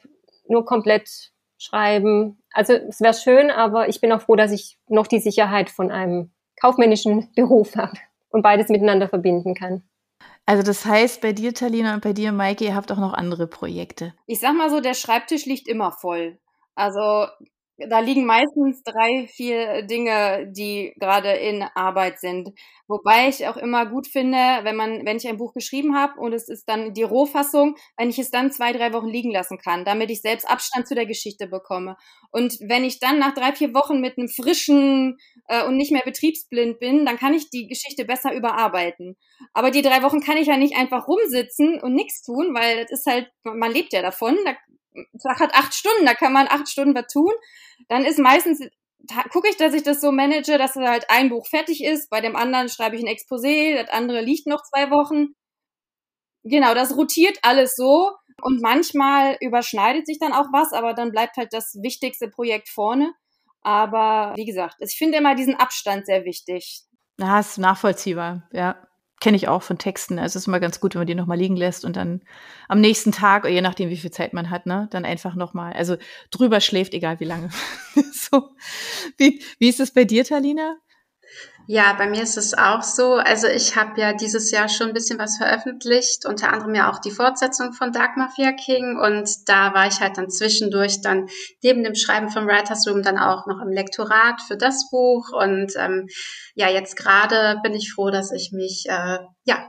nur 0.49 0.65
komplett 0.65 1.33
schreiben. 1.59 2.43
Also 2.53 2.73
es 2.73 3.01
wäre 3.01 3.15
schön, 3.15 3.51
aber 3.51 3.89
ich 3.89 4.01
bin 4.01 4.13
auch 4.13 4.23
froh, 4.23 4.37
dass 4.37 4.53
ich 4.53 4.79
noch 4.89 5.07
die 5.07 5.21
Sicherheit 5.21 5.71
von 5.71 5.91
einem 5.91 6.31
kaufmännischen 6.61 7.33
Beruf 7.37 7.77
habe 7.77 7.99
und 8.31 8.43
beides 8.43 8.69
miteinander 8.69 9.09
verbinden 9.09 9.55
kann. 9.55 9.83
Also 10.47 10.63
das 10.63 10.87
heißt, 10.87 11.21
bei 11.21 11.33
dir, 11.33 11.53
Talina, 11.53 11.95
und 11.95 12.03
bei 12.03 12.15
dir, 12.15 12.33
Maike, 12.33 12.65
ihr 12.65 12.75
habt 12.75 12.91
auch 12.91 12.99
noch 12.99 13.13
andere 13.13 13.47
Projekte. 13.47 14.15
Ich 14.27 14.41
sag 14.41 14.55
mal 14.55 14.71
so, 14.71 14.81
der 14.81 14.95
Schreibtisch 14.95 15.45
liegt 15.45 15.69
immer 15.69 15.93
voll. 15.93 16.39
Also 16.75 17.27
da 17.79 18.01
liegen 18.01 18.25
meistens 18.27 18.83
drei, 18.83 19.29
vier 19.29 19.83
Dinge, 19.83 20.51
die 20.51 20.93
gerade 20.99 21.31
in 21.33 21.63
Arbeit 21.75 22.19
sind. 22.19 22.51
Wobei 22.89 23.29
ich 23.29 23.47
auch 23.47 23.57
immer 23.57 23.87
gut 23.87 24.07
finde, 24.09 24.37
wenn 24.37 24.75
man, 24.75 25.07
wenn 25.07 25.17
ich 25.19 25.29
ein 25.29 25.37
Buch 25.37 25.55
geschrieben 25.55 25.97
habe 25.97 26.19
und 26.19 26.33
es 26.33 26.49
ist 26.49 26.69
dann 26.69 26.95
die 26.95 27.03
Rohfassung, 27.05 27.77
wenn 27.97 28.11
ich 28.11 28.19
es 28.19 28.31
dann 28.31 28.51
zwei, 28.51 28.73
drei 28.73 28.93
Wochen 28.93 29.09
liegen 29.09 29.31
lassen 29.31 29.59
kann, 29.59 29.85
damit 29.85 30.11
ich 30.11 30.23
selbst 30.23 30.49
Abstand 30.49 30.89
zu 30.89 30.95
der 30.95 31.07
Geschichte 31.07 31.47
bekomme. 31.47 31.97
Und 32.31 32.59
wenn 32.61 32.85
ich 32.85 32.99
dann 32.99 33.19
nach 33.19 33.35
drei, 33.35 33.53
vier 33.53 33.73
Wochen 33.75 34.01
mit 34.01 34.19
einem 34.19 34.29
frischen 34.29 35.19
äh, 35.47 35.65
und 35.65 35.77
nicht 35.77 35.93
mehr 35.93 36.03
betriebsblind 36.05 36.81
bin, 36.81 37.07
dann 37.07 37.17
kann 37.17 37.35
ich 37.35 37.51
die 37.51 37.69
Geschichte 37.69 38.05
besser 38.05 38.35
überarbeiten. 38.35 39.17
Aber 39.53 39.71
die 39.71 39.83
drei 39.83 40.03
Wochen 40.03 40.21
kann 40.21 40.37
ich 40.37 40.49
ja 40.49 40.57
nicht 40.57 40.77
einfach 40.77 41.07
rumsitzen 41.07 41.81
und 41.81 41.95
nichts 41.95 42.23
tun, 42.23 42.55
weil 42.55 42.83
das 42.83 43.01
ist 43.01 43.07
halt, 43.07 43.31
man 43.45 43.71
lebt 43.73 43.93
ja 43.93 44.03
davon. 44.03 44.37
Da 44.45 44.57
Tag 45.23 45.41
hat 45.41 45.55
acht 45.55 45.75
Stunden, 45.75 46.07
da 46.07 46.15
kann 46.15 46.33
man 46.33 46.49
acht 46.49 46.69
Stunden 46.69 46.95
was 46.95 47.07
tun. 47.13 47.33
Dann 47.89 48.05
ist 48.05 48.19
meistens, 48.19 48.61
gucke 49.33 49.49
ich, 49.49 49.57
dass 49.57 49.75
ich 49.75 49.83
das 49.83 50.01
so 50.01 50.13
manage, 50.13 50.59
dass 50.59 50.77
halt 50.77 51.07
ein 51.09 51.29
Buch 51.29 51.47
fertig 51.47 51.83
ist, 51.85 52.11
bei 52.11 52.21
dem 52.21 52.37
anderen 52.37 52.69
schreibe 52.69 52.97
ich 52.97 53.03
ein 53.03 53.09
Exposé, 53.09 53.81
das 53.81 53.91
andere 53.91 54.21
liegt 54.21 54.47
noch 54.47 54.63
zwei 54.63 54.91
Wochen. 54.91 55.35
Genau, 56.45 56.75
das 56.75 56.97
rotiert 56.97 57.39
alles 57.43 57.77
so. 57.77 58.13
Und 58.41 58.63
manchmal 58.63 59.37
überschneidet 59.41 60.07
sich 60.07 60.19
dann 60.21 60.33
auch 60.33 60.47
was, 60.53 60.73
aber 60.73 60.95
dann 60.95 61.11
bleibt 61.11 61.37
halt 61.37 61.53
das 61.53 61.75
wichtigste 61.83 62.29
Projekt 62.29 62.69
vorne. 62.69 63.13
Aber 63.63 64.35
wie 64.37 64.45
gesagt, 64.45 64.77
ich 64.79 64.97
finde 64.97 65.19
immer 65.19 65.35
diesen 65.35 65.57
Abstand 65.57 66.07
sehr 66.07 66.25
wichtig. 66.25 66.83
Ja, 67.19 67.41
ist 67.41 67.59
nachvollziehbar, 67.59 68.49
ja 68.53 68.88
kenne 69.21 69.37
ich 69.37 69.49
auch 69.49 69.63
von 69.63 69.79
Texten. 69.79 70.19
Also 70.19 70.37
es 70.39 70.43
ist 70.43 70.47
immer 70.47 70.61
ganz 70.61 70.81
gut, 70.81 70.95
wenn 70.95 71.01
man 71.01 71.07
die 71.07 71.15
nochmal 71.15 71.39
liegen 71.39 71.57
lässt 71.57 71.85
und 71.85 71.97
dann 71.97 72.23
am 72.69 72.81
nächsten 72.81 73.13
Tag, 73.13 73.49
je 73.49 73.61
nachdem, 73.61 73.91
wie 73.91 73.97
viel 73.97 74.11
Zeit 74.11 74.33
man 74.33 74.51
hat, 74.51 74.67
ne, 74.67 74.89
dann 74.91 75.05
einfach 75.05 75.35
nochmal, 75.35 75.73
also 75.73 75.97
drüber 76.31 76.61
schläft, 76.61 76.95
egal 76.95 77.21
wie 77.21 77.25
lange. 77.25 77.51
so. 78.13 78.51
Wie, 79.17 79.43
wie 79.59 79.69
ist 79.69 79.81
es 79.81 79.93
bei 79.93 80.05
dir, 80.05 80.25
Talina? 80.25 80.77
Ja, 81.71 81.93
bei 81.99 82.09
mir 82.09 82.23
ist 82.23 82.39
es 82.39 82.55
auch 82.57 82.83
so. 82.83 83.17
Also 83.17 83.47
ich 83.47 83.77
habe 83.77 84.01
ja 84.01 84.15
dieses 84.15 84.51
Jahr 84.51 84.71
schon 84.71 84.89
ein 84.89 84.95
bisschen 84.95 85.19
was 85.19 85.37
veröffentlicht, 85.37 86.25
unter 86.25 86.51
anderem 86.51 86.75
ja 86.75 86.91
auch 86.91 86.99
die 86.99 87.11
Fortsetzung 87.11 87.75
von 87.75 87.93
Dark 87.93 88.17
Mafia 88.17 88.53
King. 88.53 88.99
Und 88.99 89.29
da 89.51 89.75
war 89.75 89.87
ich 89.87 90.01
halt 90.01 90.17
dann 90.17 90.31
zwischendurch 90.31 91.03
dann 91.03 91.29
neben 91.63 91.85
dem 91.85 91.95
Schreiben 91.95 92.31
vom 92.31 92.47
Writers 92.47 92.89
Room 92.89 93.03
dann 93.03 93.19
auch 93.19 93.47
noch 93.47 93.61
im 93.61 93.69
Lektorat 93.71 94.41
für 94.41 94.57
das 94.57 94.89
Buch. 94.91 95.31
Und 95.31 95.75
ähm, 95.77 96.07
ja, 96.55 96.71
jetzt 96.71 96.97
gerade 96.97 97.61
bin 97.63 97.75
ich 97.75 97.93
froh, 97.93 98.09
dass 98.09 98.33
ich 98.33 98.51
mich 98.51 98.87
äh, 98.89 99.19
ja 99.45 99.69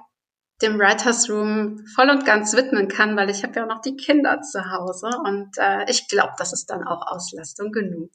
dem 0.62 0.80
Writers 0.80 1.30
Room 1.30 1.86
voll 1.96 2.10
und 2.10 2.26
ganz 2.26 2.56
widmen 2.56 2.88
kann, 2.88 3.18
weil 3.18 3.30
ich 3.30 3.44
habe 3.44 3.56
ja 3.56 3.64
auch 3.66 3.70
noch 3.70 3.82
die 3.82 3.98
Kinder 3.98 4.42
zu 4.42 4.72
Hause 4.72 5.10
und 5.26 5.58
äh, 5.58 5.90
ich 5.90 6.08
glaube, 6.08 6.34
das 6.38 6.54
ist 6.54 6.70
dann 6.70 6.88
auch 6.88 7.08
Auslastung 7.08 7.74
genug. 7.74 8.12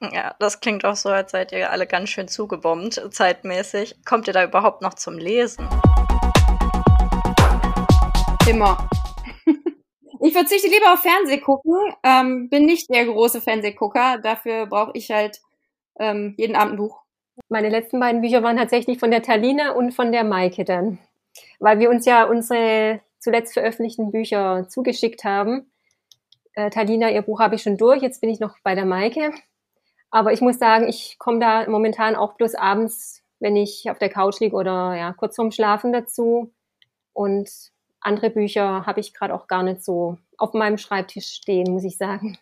Ja, 0.00 0.34
das 0.38 0.60
klingt 0.60 0.84
auch 0.84 0.96
so, 0.96 1.08
als 1.08 1.30
seid 1.30 1.52
ihr 1.52 1.70
alle 1.70 1.86
ganz 1.86 2.10
schön 2.10 2.28
zugebombt, 2.28 3.00
zeitmäßig. 3.10 4.04
Kommt 4.04 4.26
ihr 4.26 4.34
da 4.34 4.44
überhaupt 4.44 4.82
noch 4.82 4.94
zum 4.94 5.16
Lesen? 5.18 5.66
Immer. 8.48 8.88
Ich 10.18 10.32
verzichte 10.32 10.68
lieber 10.68 10.94
auf 10.94 11.00
Fernseh 11.00 11.38
gucken, 11.38 11.74
ähm, 12.02 12.48
bin 12.48 12.64
nicht 12.64 12.88
der 12.88 13.04
große 13.04 13.42
Fernsehgucker, 13.42 14.16
dafür 14.16 14.64
brauche 14.64 14.92
ich 14.94 15.10
halt 15.10 15.42
ähm, 16.00 16.34
jeden 16.38 16.56
Abend 16.56 16.72
ein 16.72 16.78
Buch. 16.78 17.02
Meine 17.50 17.68
letzten 17.68 18.00
beiden 18.00 18.22
Bücher 18.22 18.42
waren 18.42 18.56
tatsächlich 18.56 18.98
von 18.98 19.10
der 19.10 19.22
Talina 19.22 19.72
und 19.72 19.92
von 19.92 20.12
der 20.12 20.24
Maike 20.24 20.64
dann, 20.64 20.98
weil 21.60 21.78
wir 21.80 21.90
uns 21.90 22.06
ja 22.06 22.24
unsere 22.24 23.02
zuletzt 23.18 23.52
veröffentlichten 23.52 24.10
Bücher 24.10 24.66
zugeschickt 24.70 25.22
haben. 25.22 25.70
Äh, 26.54 26.70
Talina, 26.70 27.10
ihr 27.10 27.22
Buch 27.22 27.38
habe 27.38 27.56
ich 27.56 27.62
schon 27.62 27.76
durch, 27.76 28.00
jetzt 28.00 28.22
bin 28.22 28.30
ich 28.30 28.40
noch 28.40 28.56
bei 28.64 28.74
der 28.74 28.86
Maike. 28.86 29.32
Aber 30.16 30.32
ich 30.32 30.40
muss 30.40 30.58
sagen, 30.58 30.88
ich 30.88 31.18
komme 31.18 31.40
da 31.40 31.68
momentan 31.68 32.16
auch 32.16 32.36
bloß 32.36 32.54
abends, 32.54 33.22
wenn 33.38 33.54
ich 33.54 33.90
auf 33.90 33.98
der 33.98 34.08
Couch 34.08 34.40
liege 34.40 34.56
oder 34.56 34.94
ja, 34.96 35.12
kurz 35.12 35.36
vorm 35.36 35.52
Schlafen 35.52 35.92
dazu. 35.92 36.54
Und 37.12 37.50
andere 38.00 38.30
Bücher 38.30 38.86
habe 38.86 38.98
ich 38.98 39.12
gerade 39.12 39.34
auch 39.34 39.46
gar 39.46 39.62
nicht 39.62 39.84
so 39.84 40.16
auf 40.38 40.54
meinem 40.54 40.78
Schreibtisch 40.78 41.26
stehen, 41.26 41.70
muss 41.70 41.84
ich 41.84 41.98
sagen. 41.98 42.38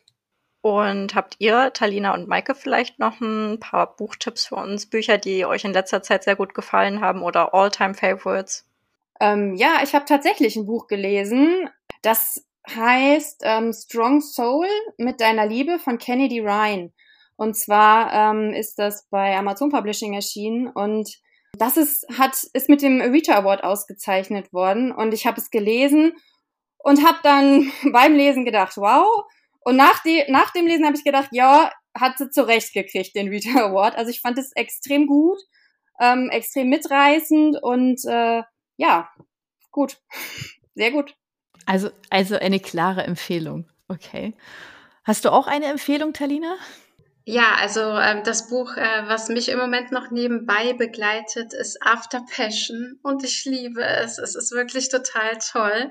Und 0.61 1.17
habt 1.17 1.35
ihr, 1.41 1.73
Talina 1.73 2.15
und 2.15 2.29
Maike, 2.29 2.55
vielleicht 2.55 3.01
noch 3.01 3.21
ein 3.21 3.59
paar 3.59 3.97
Buchtipps 3.97 4.47
für 4.47 4.55
uns? 4.55 4.87
Bücher, 4.87 5.19
die 5.19 5.45
euch 5.45 5.65
in 5.65 5.73
letzter 5.73 6.01
Zeit 6.01 6.23
sehr 6.23 6.37
gut 6.37 6.55
gefallen 6.55 7.01
haben 7.01 7.23
oder 7.23 7.55
All-Time-Favorites? 7.55 8.71
Ähm, 9.19 9.57
ja, 9.57 9.81
ich 9.83 9.97
habe 9.97 10.05
tatsächlich 10.05 10.55
ein 10.55 10.67
Buch 10.67 10.87
gelesen. 10.87 11.69
Das 12.03 12.47
heißt 12.71 13.43
ähm, 13.43 13.73
Strong 13.73 14.21
Soul 14.21 14.69
mit 14.97 15.21
deiner 15.21 15.47
Liebe 15.47 15.81
von 15.81 15.99
Kennedy 15.99 16.39
Ryan. 16.39 16.93
Und 17.37 17.57
zwar 17.57 18.13
ähm, 18.13 18.53
ist 18.53 18.79
das 18.79 19.09
bei 19.11 19.37
Amazon 19.37 19.71
Publishing 19.71 20.15
erschienen 20.15 20.69
und 20.69 21.19
das 21.59 21.77
ist, 21.77 22.07
hat, 22.19 22.37
ist 22.53 22.69
mit 22.69 22.83
dem 22.83 23.01
Rita 23.01 23.37
Award 23.39 23.65
ausgezeichnet 23.65 24.53
worden. 24.53 24.93
Und 24.93 25.15
ich 25.15 25.27
habe 25.27 25.41
es 25.41 25.51
gelesen 25.51 26.15
und 26.79 27.07
habe 27.07 27.19
dann 27.23 27.71
beim 27.93 28.15
Lesen 28.15 28.45
gedacht, 28.45 28.77
wow. 28.77 29.25
Und 29.61 29.77
nach, 29.77 30.03
die, 30.03 30.25
nach 30.29 30.53
dem 30.53 30.67
Lesen 30.67 30.85
habe 30.85 30.97
ich 30.97 31.05
gedacht, 31.05 31.29
ja, 31.33 31.71
hat 31.97 32.19
sie 32.19 32.31
zurecht 32.31 32.73
gekriegt, 32.73 33.15
den 33.15 33.29
Rita 33.29 33.67
Award. 33.67 33.97
Also 33.97 34.11
ich 34.11 34.21
fand 34.21 34.39
es 34.39 34.53
extrem 34.55 35.07
gut, 35.07 35.39
ähm, 36.01 36.29
extrem 36.31 36.69
mitreißend 36.69 37.63
und 37.63 38.05
äh, 38.05 38.43
ja, 38.77 39.09
gut, 39.71 39.99
sehr 40.75 40.91
gut. 40.91 41.15
Also, 41.67 41.91
also 42.11 42.37
eine 42.37 42.61
klare 42.61 43.05
Empfehlung. 43.05 43.71
Okay. 43.89 44.35
Hast 45.05 45.25
du 45.25 45.31
auch 45.31 45.47
eine 45.47 45.67
Empfehlung, 45.67 46.13
Talina? 46.13 46.57
Ja, 47.27 47.55
also 47.59 47.81
ähm, 47.81 48.23
das 48.23 48.49
Buch, 48.49 48.77
äh, 48.77 49.09
was 49.09 49.31
mich 49.31 49.49
im 49.49 49.59
Moment 49.59 49.91
noch 49.93 50.11
nebenbei 50.11 50.75
begleitet, 50.75 51.55
ist 51.55 51.79
After 51.81 52.23
Passion 52.31 52.99
und 53.03 53.25
ich 53.25 53.47
liebe 53.47 53.83
es. 53.83 54.19
Es 54.19 54.35
ist 54.35 54.53
wirklich 54.53 54.91
total 54.91 55.39
toll. 55.39 55.91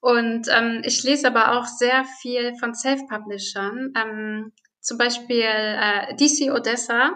Und 0.00 0.48
ähm, 0.50 0.82
ich 0.84 1.04
lese 1.04 1.28
aber 1.28 1.52
auch 1.52 1.66
sehr 1.66 2.04
viel 2.20 2.56
von 2.58 2.74
Self-Publishern, 2.74 3.92
ähm, 3.96 4.52
zum 4.80 4.98
Beispiel 4.98 5.44
äh, 5.46 6.14
DC 6.16 6.52
Odessa. 6.52 7.12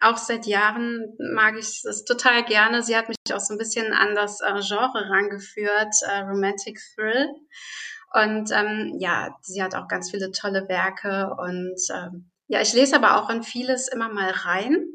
Auch 0.00 0.18
seit 0.18 0.46
Jahren 0.46 1.16
mag 1.34 1.56
ich 1.58 1.82
es 1.84 2.04
total 2.04 2.44
gerne. 2.44 2.82
Sie 2.82 2.94
hat 2.94 3.08
mich 3.08 3.16
auch 3.32 3.40
so 3.40 3.54
ein 3.54 3.58
bisschen 3.58 3.92
an 3.94 4.14
das 4.14 4.40
äh, 4.42 4.60
Genre 4.60 5.08
rangeführt, 5.08 5.94
äh, 6.06 6.20
Romantic 6.20 6.78
Thrill. 6.94 7.26
Und 8.12 8.50
ähm, 8.52 8.96
ja, 9.00 9.34
sie 9.40 9.62
hat 9.62 9.74
auch 9.74 9.88
ganz 9.88 10.10
viele 10.10 10.30
tolle 10.30 10.68
Werke 10.68 11.34
und 11.38 11.76
ähm, 11.92 12.30
ja, 12.48 12.60
ich 12.60 12.72
lese 12.72 12.96
aber 12.96 13.16
auch 13.16 13.30
in 13.30 13.42
vieles 13.42 13.88
immer 13.88 14.08
mal 14.08 14.30
rein 14.30 14.86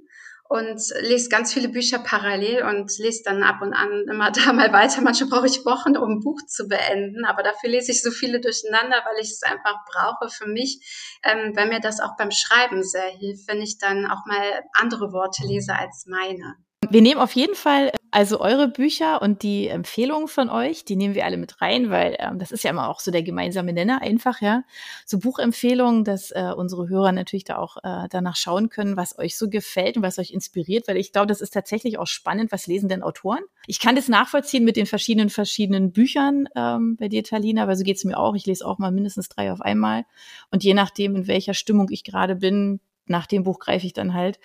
und 0.50 0.82
lese 1.02 1.30
ganz 1.30 1.54
viele 1.54 1.70
Bücher 1.70 2.00
parallel 2.00 2.64
und 2.64 2.96
lese 3.00 3.24
dann 3.24 3.44
ab 3.44 3.62
und 3.62 3.74
an 3.74 4.06
immer 4.12 4.32
da 4.46 4.54
mal 4.54 4.72
weiter. 4.74 5.02
Manchmal 5.02 5.30
brauche 5.30 5.48
ich 5.48 5.66
Wochen, 5.66 5.96
um 5.98 6.18
ein 6.18 6.20
Buch 6.20 6.42
zu 6.48 6.68
beenden, 6.68 7.26
aber 7.26 7.44
dafür 7.44 7.70
lese 7.70 7.92
ich 7.92 8.02
so 8.02 8.12
viele 8.12 8.42
durcheinander, 8.42 8.98
weil 9.06 9.22
ich 9.22 9.32
es 9.32 9.44
einfach 9.44 9.78
brauche 9.92 10.30
für 10.30 10.48
mich, 10.48 11.20
ähm, 11.24 11.54
weil 11.56 11.70
mir 11.70 11.80
das 11.80 12.00
auch 12.00 12.18
beim 12.18 12.32
Schreiben 12.32 12.84
sehr 12.84 13.10
hilft, 13.10 13.48
wenn 13.48 13.62
ich 13.62 13.78
dann 13.78 14.06
auch 14.06 14.26
mal 14.26 14.64
andere 14.74 15.12
Worte 15.12 15.44
lese 15.46 15.76
als 15.76 16.06
meine. 16.08 16.56
Wir 16.90 17.02
nehmen 17.02 17.22
auf 17.22 17.34
jeden 17.34 17.56
Fall 17.56 17.92
also 18.14 18.40
eure 18.40 18.68
Bücher 18.68 19.24
und 19.24 19.42
die 19.42 19.68
Empfehlungen 19.68 20.28
von 20.28 20.50
euch, 20.52 20.86
die 20.86 20.96
nehmen 20.96 21.16
wir 21.16 21.26
alle 21.26 21.38
mit 21.38 21.62
rein, 21.62 21.90
weil 21.90 22.16
ähm, 22.20 22.38
das 22.38 22.52
ist 22.52 22.64
ja 22.64 22.70
immer 22.70 22.88
auch 22.88 23.00
so 23.00 23.10
der 23.10 23.24
gemeinsame 23.24 23.74
Nenner 23.74 24.04
einfach, 24.04 24.40
ja. 24.40 24.64
So 25.04 25.18
Buchempfehlungen, 25.18 26.04
dass 26.04 26.30
äh, 26.30 26.52
unsere 26.56 26.88
Hörer 26.88 27.12
natürlich 27.12 27.44
da 27.44 27.58
auch 27.58 27.78
äh, 27.78 28.08
danach 28.12 28.36
schauen 28.36 28.70
können, 28.70 28.98
was 28.98 29.18
euch 29.18 29.36
so 29.36 29.50
gefällt 29.50 29.98
und 29.98 30.04
was 30.04 30.20
euch 30.20 30.30
inspiriert, 30.30 30.88
weil 30.88 30.98
ich 30.98 31.12
glaube, 31.12 31.26
das 31.26 31.42
ist 31.42 31.56
tatsächlich 31.56 31.98
auch 31.98 32.06
spannend, 32.06 32.52
was 32.52 32.68
lesen 32.68 32.88
denn 32.88 33.02
Autoren? 33.02 33.42
Ich 33.66 33.80
kann 33.80 33.96
das 33.96 34.10
nachvollziehen 34.10 34.64
mit 34.64 34.76
den 34.76 34.86
verschiedenen, 34.86 35.32
verschiedenen 35.32 35.92
Büchern 35.92 36.48
ähm, 36.56 36.98
bei 37.00 37.08
dir, 37.08 37.24
Talina, 37.24 37.68
weil 37.68 37.78
so 37.78 37.84
geht's 37.84 38.04
mir 38.04 38.20
auch. 38.20 38.36
Ich 38.36 38.46
lese 38.46 38.64
auch 38.64 38.78
mal 38.78 38.92
mindestens 38.92 39.28
drei 39.28 39.52
auf 39.52 39.62
einmal. 39.62 40.06
Und 40.52 40.64
je 40.64 40.76
nachdem, 40.76 41.16
in 41.16 41.28
welcher 41.28 41.56
Stimmung 41.56 41.88
ich 41.90 42.04
gerade 42.04 42.36
bin, 42.36 42.80
nach 43.08 43.26
dem 43.26 43.42
Buch 43.42 43.58
greife 43.58 43.88
ich 43.88 43.94
dann 43.94 44.14
halt. 44.14 44.40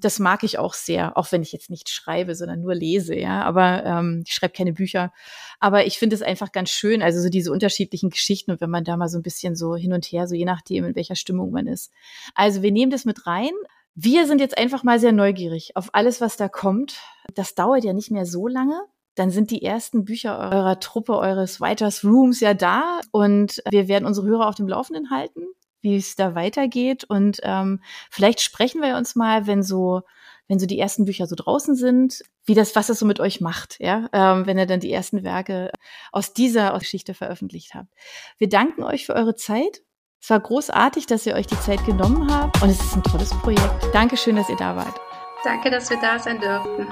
Das 0.00 0.18
mag 0.18 0.44
ich 0.44 0.58
auch 0.58 0.74
sehr, 0.74 1.16
auch 1.16 1.32
wenn 1.32 1.42
ich 1.42 1.52
jetzt 1.52 1.70
nicht 1.70 1.88
schreibe, 1.88 2.34
sondern 2.34 2.60
nur 2.60 2.74
lese, 2.74 3.16
ja. 3.16 3.42
Aber 3.42 3.84
ähm, 3.84 4.22
ich 4.26 4.32
schreibe 4.32 4.52
keine 4.52 4.72
Bücher. 4.72 5.12
Aber 5.60 5.86
ich 5.86 5.98
finde 5.98 6.14
es 6.14 6.22
einfach 6.22 6.52
ganz 6.52 6.70
schön, 6.70 7.02
also 7.02 7.20
so 7.20 7.28
diese 7.28 7.52
unterschiedlichen 7.52 8.10
Geschichten 8.10 8.52
und 8.52 8.60
wenn 8.60 8.70
man 8.70 8.84
da 8.84 8.96
mal 8.96 9.08
so 9.08 9.18
ein 9.18 9.22
bisschen 9.22 9.56
so 9.56 9.74
hin 9.74 9.92
und 9.92 10.04
her, 10.06 10.28
so 10.28 10.34
je 10.34 10.44
nachdem, 10.44 10.84
in 10.84 10.94
welcher 10.94 11.16
Stimmung 11.16 11.50
man 11.50 11.66
ist. 11.66 11.92
Also 12.34 12.62
wir 12.62 12.70
nehmen 12.70 12.90
das 12.92 13.04
mit 13.04 13.26
rein. 13.26 13.50
Wir 13.94 14.26
sind 14.26 14.40
jetzt 14.40 14.56
einfach 14.56 14.84
mal 14.84 15.00
sehr 15.00 15.12
neugierig 15.12 15.76
auf 15.76 15.90
alles, 15.92 16.20
was 16.20 16.36
da 16.36 16.48
kommt. 16.48 17.00
Das 17.34 17.56
dauert 17.56 17.82
ja 17.82 17.92
nicht 17.92 18.10
mehr 18.10 18.26
so 18.26 18.46
lange 18.46 18.80
dann 19.18 19.30
sind 19.30 19.50
die 19.50 19.62
ersten 19.62 20.04
Bücher 20.04 20.38
eurer 20.38 20.78
Truppe, 20.78 21.18
eures 21.18 21.60
Writers 21.60 22.04
Rooms 22.04 22.38
ja 22.40 22.54
da 22.54 23.00
und 23.10 23.60
wir 23.68 23.88
werden 23.88 24.06
unsere 24.06 24.28
Hörer 24.28 24.48
auf 24.48 24.54
dem 24.54 24.68
Laufenden 24.68 25.10
halten 25.10 25.42
wie 25.80 25.96
es 25.96 26.16
da 26.16 26.34
weitergeht. 26.34 27.04
Und 27.04 27.40
ähm, 27.42 27.80
vielleicht 28.10 28.40
sprechen 28.40 28.82
wir 28.82 28.96
uns 28.96 29.14
mal, 29.14 29.46
wenn 29.46 29.62
so, 29.62 30.02
wenn 30.48 30.58
so 30.58 30.66
die 30.66 30.78
ersten 30.78 31.04
Bücher 31.04 31.26
so 31.26 31.36
draußen 31.36 31.76
sind, 31.76 32.22
wie 32.44 32.54
das, 32.54 32.74
was 32.74 32.86
das 32.86 32.98
so 32.98 33.06
mit 33.06 33.20
euch 33.20 33.40
macht, 33.40 33.78
ja, 33.80 34.08
ähm, 34.12 34.46
wenn 34.46 34.58
ihr 34.58 34.66
dann 34.66 34.80
die 34.80 34.92
ersten 34.92 35.22
Werke 35.22 35.70
aus 36.12 36.32
dieser 36.32 36.76
Geschichte 36.78 37.14
veröffentlicht 37.14 37.74
habt. 37.74 37.92
Wir 38.38 38.48
danken 38.48 38.82
euch 38.82 39.06
für 39.06 39.14
eure 39.14 39.34
Zeit. 39.34 39.82
Es 40.20 40.30
war 40.30 40.40
großartig, 40.40 41.06
dass 41.06 41.26
ihr 41.26 41.34
euch 41.34 41.46
die 41.46 41.60
Zeit 41.60 41.84
genommen 41.86 42.32
habt 42.32 42.60
und 42.62 42.70
es 42.70 42.80
ist 42.80 42.96
ein 42.96 43.02
tolles 43.04 43.30
Projekt. 43.30 43.84
Dankeschön, 43.92 44.36
dass 44.36 44.48
ihr 44.48 44.56
da 44.56 44.74
wart. 44.74 44.98
Danke, 45.44 45.70
dass 45.70 45.88
wir 45.90 46.00
da 46.00 46.18
sein 46.18 46.40
durften. 46.40 46.88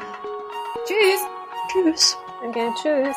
Tschüss. 0.87 1.20
Tschüss. 1.72 2.16
Danke, 2.42 2.72
tschüss. 2.81 3.16